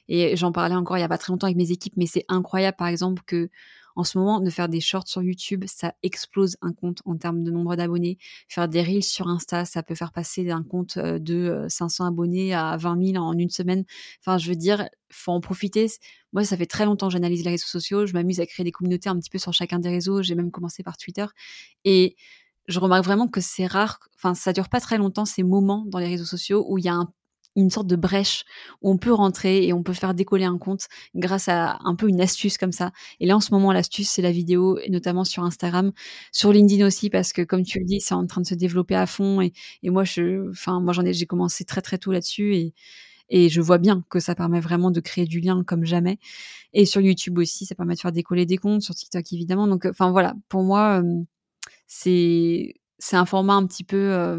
[0.08, 2.24] et j'en parlais encore il y a pas très longtemps avec mes équipes, mais c'est
[2.28, 3.50] incroyable par exemple que
[3.96, 7.42] en ce moment, de faire des shorts sur YouTube, ça explose un compte en termes
[7.42, 8.18] de nombre d'abonnés.
[8.48, 12.08] Faire des reels sur Insta, ça peut faire passer d'un compte euh, de 500 euh,
[12.08, 13.84] abonnés à 20 000 en une semaine.
[14.20, 15.86] Enfin, je veux dire, faut en profiter.
[16.32, 18.06] Moi, ça fait très longtemps que j'analyse les réseaux sociaux.
[18.06, 20.22] Je m'amuse à créer des communautés un petit peu sur chacun des réseaux.
[20.22, 21.26] J'ai même commencé par Twitter.
[21.84, 22.16] Et
[22.68, 25.98] je remarque vraiment que c'est rare, enfin ça dure pas très longtemps ces moments dans
[25.98, 27.12] les réseaux sociaux où il y a un
[27.56, 28.44] une sorte de brèche
[28.82, 32.08] où on peut rentrer et on peut faire décoller un compte grâce à un peu
[32.08, 32.92] une astuce comme ça.
[33.20, 35.92] Et là, en ce moment, l'astuce, c'est la vidéo, et notamment sur Instagram,
[36.32, 38.94] sur LinkedIn aussi, parce que comme tu le dis, c'est en train de se développer
[38.94, 39.40] à fond.
[39.40, 39.52] Et,
[39.84, 42.74] moi, je, enfin, moi, j'ai commencé très très tôt là-dessus et,
[43.28, 46.18] et je vois bien que ça permet vraiment de créer du lien comme jamais.
[46.72, 49.66] Et sur YouTube aussi, ça permet de faire décoller des comptes, sur TikTok évidemment.
[49.66, 51.22] Donc, enfin voilà, pour moi, euh,
[51.86, 54.38] c'est c'est un format un petit peu euh,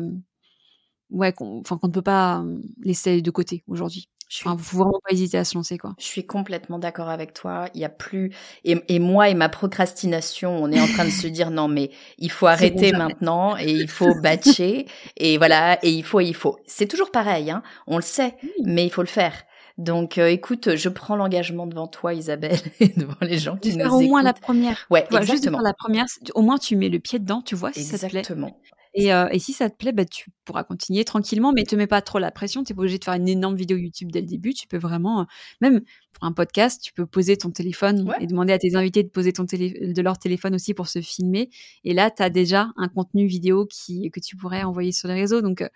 [1.12, 2.43] ouais, qu'on ne peut pas
[2.84, 4.10] laisser de côté aujourd'hui.
[4.30, 4.43] Je suis...
[4.43, 5.93] faut vraiment pas hésiter à se lancer, quoi.
[5.97, 7.70] Je suis complètement d'accord avec toi.
[7.74, 8.34] Il y a plus
[8.66, 11.91] et, et, moi et ma procrastination, on est en train de se dire non mais
[12.18, 14.86] il faut arrêter maintenant et il faut batcher
[15.16, 16.58] et voilà et il faut il faut.
[16.66, 17.64] C'est toujours pareil, hein.
[17.88, 18.36] On le sait,
[18.66, 19.34] mais il faut le faire.
[19.78, 23.86] Donc, euh, écoute, je prends l'engagement devant toi, Isabelle, et devant les gens qui nous
[23.86, 23.93] écoutent.
[23.93, 24.88] au moins la première.
[24.89, 25.60] Ouais, exactement.
[25.60, 28.24] Juste la première, au moins tu mets le pied dedans, tu vois, si exactement.
[28.24, 28.55] ça te plaît.
[29.00, 31.88] Euh, et, si ça te plaît, bah, tu pourras continuer tranquillement, mais ne te mets
[31.88, 32.64] pas trop la pression.
[32.64, 34.54] Tu n'es pas obligé de faire une énorme vidéo YouTube dès le début.
[34.54, 35.26] Tu peux vraiment, euh,
[35.62, 35.82] même
[36.14, 39.34] pour un podcast, tu peux poser ton téléphone et demander à tes invités de poser
[39.34, 41.50] ton de leur téléphone aussi pour se filmer.
[41.84, 45.16] Et là, tu as déjà un contenu vidéo qui, que tu pourrais envoyer sur les
[45.16, 45.41] réseaux.
[45.41, 45.70] Donc, euh,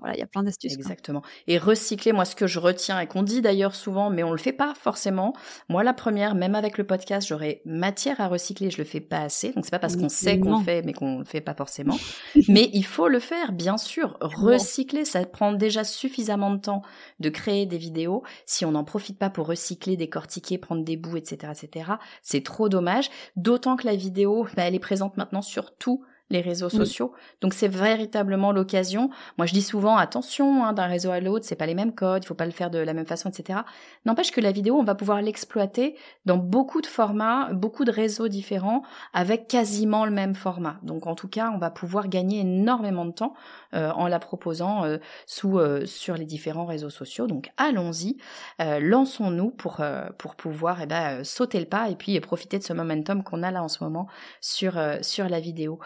[0.00, 0.72] voilà, il y a plein d'astuces.
[0.72, 1.22] Exactement.
[1.46, 4.38] Et recycler, moi, ce que je retiens et qu'on dit d'ailleurs souvent, mais on le
[4.38, 5.34] fait pas forcément.
[5.68, 9.20] Moi, la première, même avec le podcast, j'aurais matière à recycler, je le fais pas
[9.20, 9.52] assez.
[9.52, 11.98] Donc c'est pas parce qu'on sait qu'on le fait, mais qu'on le fait pas forcément.
[12.48, 14.16] mais il faut le faire, bien sûr.
[14.20, 16.82] Recycler, ça prend déjà suffisamment de temps
[17.18, 18.22] de créer des vidéos.
[18.46, 22.70] Si on n'en profite pas pour recycler, décortiquer, prendre des bouts, etc., etc., c'est trop
[22.70, 23.10] dommage.
[23.36, 27.12] D'autant que la vidéo, bah, elle est présente maintenant sur tout les réseaux sociaux.
[27.40, 29.10] Donc c'est véritablement l'occasion.
[29.36, 32.24] Moi je dis souvent attention hein, d'un réseau à l'autre, c'est pas les mêmes codes,
[32.24, 33.60] il faut pas le faire de la même façon, etc.
[34.06, 38.28] N'empêche que la vidéo, on va pouvoir l'exploiter dans beaucoup de formats, beaucoup de réseaux
[38.28, 40.78] différents, avec quasiment le même format.
[40.82, 43.34] Donc en tout cas, on va pouvoir gagner énormément de temps
[43.74, 47.26] euh, en la proposant euh, sous euh, sur les différents réseaux sociaux.
[47.26, 48.16] Donc allons-y,
[48.58, 49.80] lançons-nous pour
[50.18, 53.50] pour pouvoir eh ben, sauter le pas et puis profiter de ce momentum qu'on a
[53.50, 54.06] là en ce moment
[54.40, 55.78] sur sur la vidéo.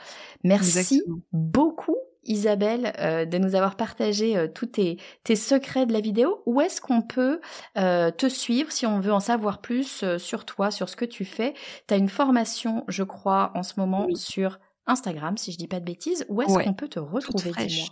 [0.42, 4.98] Merci beaucoup Isabelle, euh, de nous avoir partagé euh, tous tes,
[5.34, 6.42] secrets de la vidéo.
[6.46, 7.40] Où est-ce qu'on peut
[7.76, 11.24] euh, te suivre si on veut en savoir plus sur toi, sur ce que tu
[11.24, 11.54] fais?
[11.86, 15.80] Tu as une formation, je crois, en ce moment sur Instagram, si je dis pas
[15.80, 16.24] de bêtises.
[16.28, 17.88] Où est-ce qu'on peut te retrouver Dis-moi?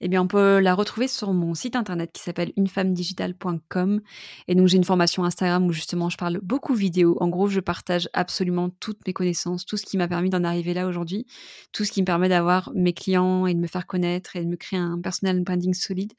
[0.00, 4.00] Eh bien, on peut la retrouver sur mon site internet qui s'appelle unefemmedigital.com.
[4.48, 7.16] Et donc, j'ai une formation Instagram où justement je parle beaucoup vidéo.
[7.20, 10.74] En gros, je partage absolument toutes mes connaissances, tout ce qui m'a permis d'en arriver
[10.74, 11.26] là aujourd'hui,
[11.72, 14.48] tout ce qui me permet d'avoir mes clients et de me faire connaître et de
[14.48, 16.12] me créer un personal branding solide.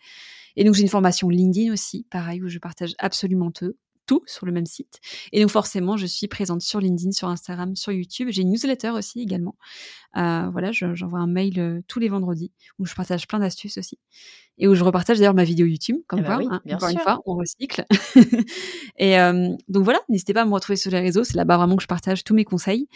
[0.55, 4.45] Et donc, j'ai une formation LinkedIn aussi, pareil, où je partage absolument tout tout sur
[4.45, 4.99] le même site.
[5.31, 8.29] Et donc forcément, je suis présente sur LinkedIn, sur Instagram, sur YouTube.
[8.31, 9.55] J'ai une newsletter aussi également.
[10.17, 13.99] Euh, voilà, j'envoie un mail euh, tous les vendredis où je partage plein d'astuces aussi.
[14.57, 16.89] et où je repartage d'ailleurs ma vidéo YouTube, comme Eh ben quoi, oui, hein, encore
[16.89, 17.83] une fois, on recycle.
[18.97, 21.75] et euh, donc voilà, n'hésitez pas à me retrouver sur les réseaux, c'est là-bas vraiment
[21.75, 22.87] que je partage tous mes conseils.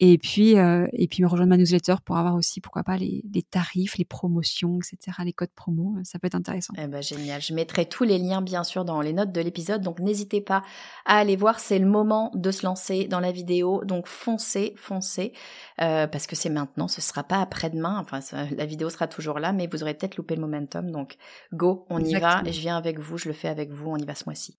[0.00, 3.42] Et puis, et puis me rejoindre ma newsletter pour avoir aussi, pourquoi pas, les, les
[3.42, 6.72] tarifs, les promotions, etc., les codes promo, ça peut être intéressant.
[6.76, 7.40] Eh ben, génial.
[7.40, 9.80] Je mettrai tous les liens, bien sûr, dans les notes de l'épisode.
[9.80, 10.64] Donc, n'hésitez pas
[11.04, 11.60] à aller voir.
[11.60, 13.84] C'est le moment de se lancer dans la vidéo.
[13.84, 15.34] Donc, foncez, foncez.
[15.76, 16.61] Parce que c'est maintenant.
[16.88, 17.98] Ce sera pas après-demain.
[17.98, 20.90] Enfin, ça- la vidéo sera toujours là, mais vous aurez peut-être loupé le momentum.
[20.90, 21.16] Donc,
[21.52, 22.42] go, on y va.
[22.46, 23.18] Et je viens avec vous.
[23.18, 23.90] Je le fais avec vous.
[23.90, 24.58] On y va ce mois-ci.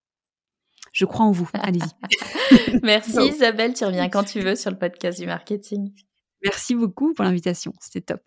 [0.91, 2.80] Je crois en vous, allez-y.
[2.84, 3.18] Merci.
[3.28, 3.74] Isabelle.
[3.74, 5.93] Tu reviens quand tu veux sur le podcast du marketing.
[6.43, 8.22] Merci beaucoup pour l'invitation, c'était top.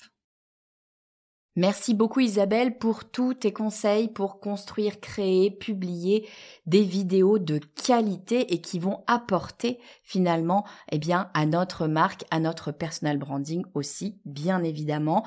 [1.58, 6.28] Merci beaucoup Isabelle pour tous tes conseils pour construire, créer, publier
[6.66, 12.40] des vidéos de qualité et qui vont apporter finalement eh bien à notre marque, à
[12.40, 15.24] notre personal branding aussi bien évidemment.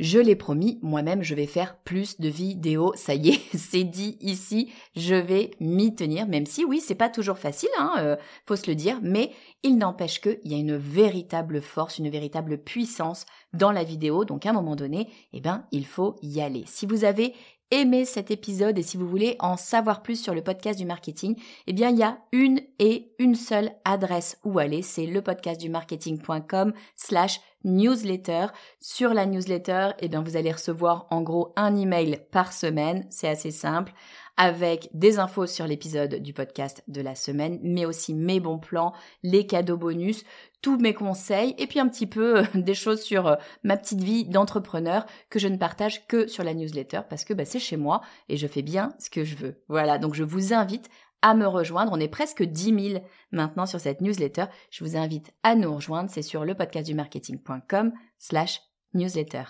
[0.00, 2.94] Je l'ai promis, moi-même je vais faire plus de vidéos.
[2.96, 7.10] Ça y est, c'est dit ici, je vais m'y tenir même si oui, c'est pas
[7.10, 9.30] toujours facile hein, euh, faut se le dire, mais
[9.62, 14.24] il n'empêche qu'il y a une véritable force, une véritable puissance dans la vidéo.
[14.24, 16.64] Donc à un moment donné, eh ben, il faut y aller.
[16.66, 17.34] Si vous avez
[17.70, 21.36] aimé cet épisode et si vous voulez en savoir plus sur le podcast du marketing,
[21.66, 24.82] eh bien, il y a une et une seule adresse où aller.
[24.82, 28.46] C'est le podcastdumarketing.com slash newsletter.
[28.80, 33.06] Sur la newsletter, eh bien, vous allez recevoir en gros un email par semaine.
[33.10, 33.92] C'est assez simple
[34.36, 38.94] avec des infos sur l'épisode du podcast de la semaine, mais aussi mes bons plans,
[39.22, 40.24] les cadeaux bonus,
[40.62, 44.02] tous mes conseils et puis un petit peu euh, des choses sur euh, ma petite
[44.02, 47.76] vie d'entrepreneur que je ne partage que sur la newsletter parce que bah, c'est chez
[47.76, 49.62] moi et je fais bien ce que je veux.
[49.68, 50.88] Voilà, donc je vous invite
[51.22, 51.92] à me rejoindre.
[51.92, 54.46] On est presque 10 000 maintenant sur cette newsletter.
[54.70, 56.10] Je vous invite à nous rejoindre.
[56.10, 58.62] C'est sur le podcastdumarketing.com slash
[58.94, 59.44] newsletter.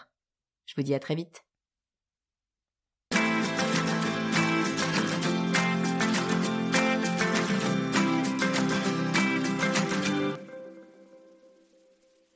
[0.66, 1.44] Je vous dis à très vite.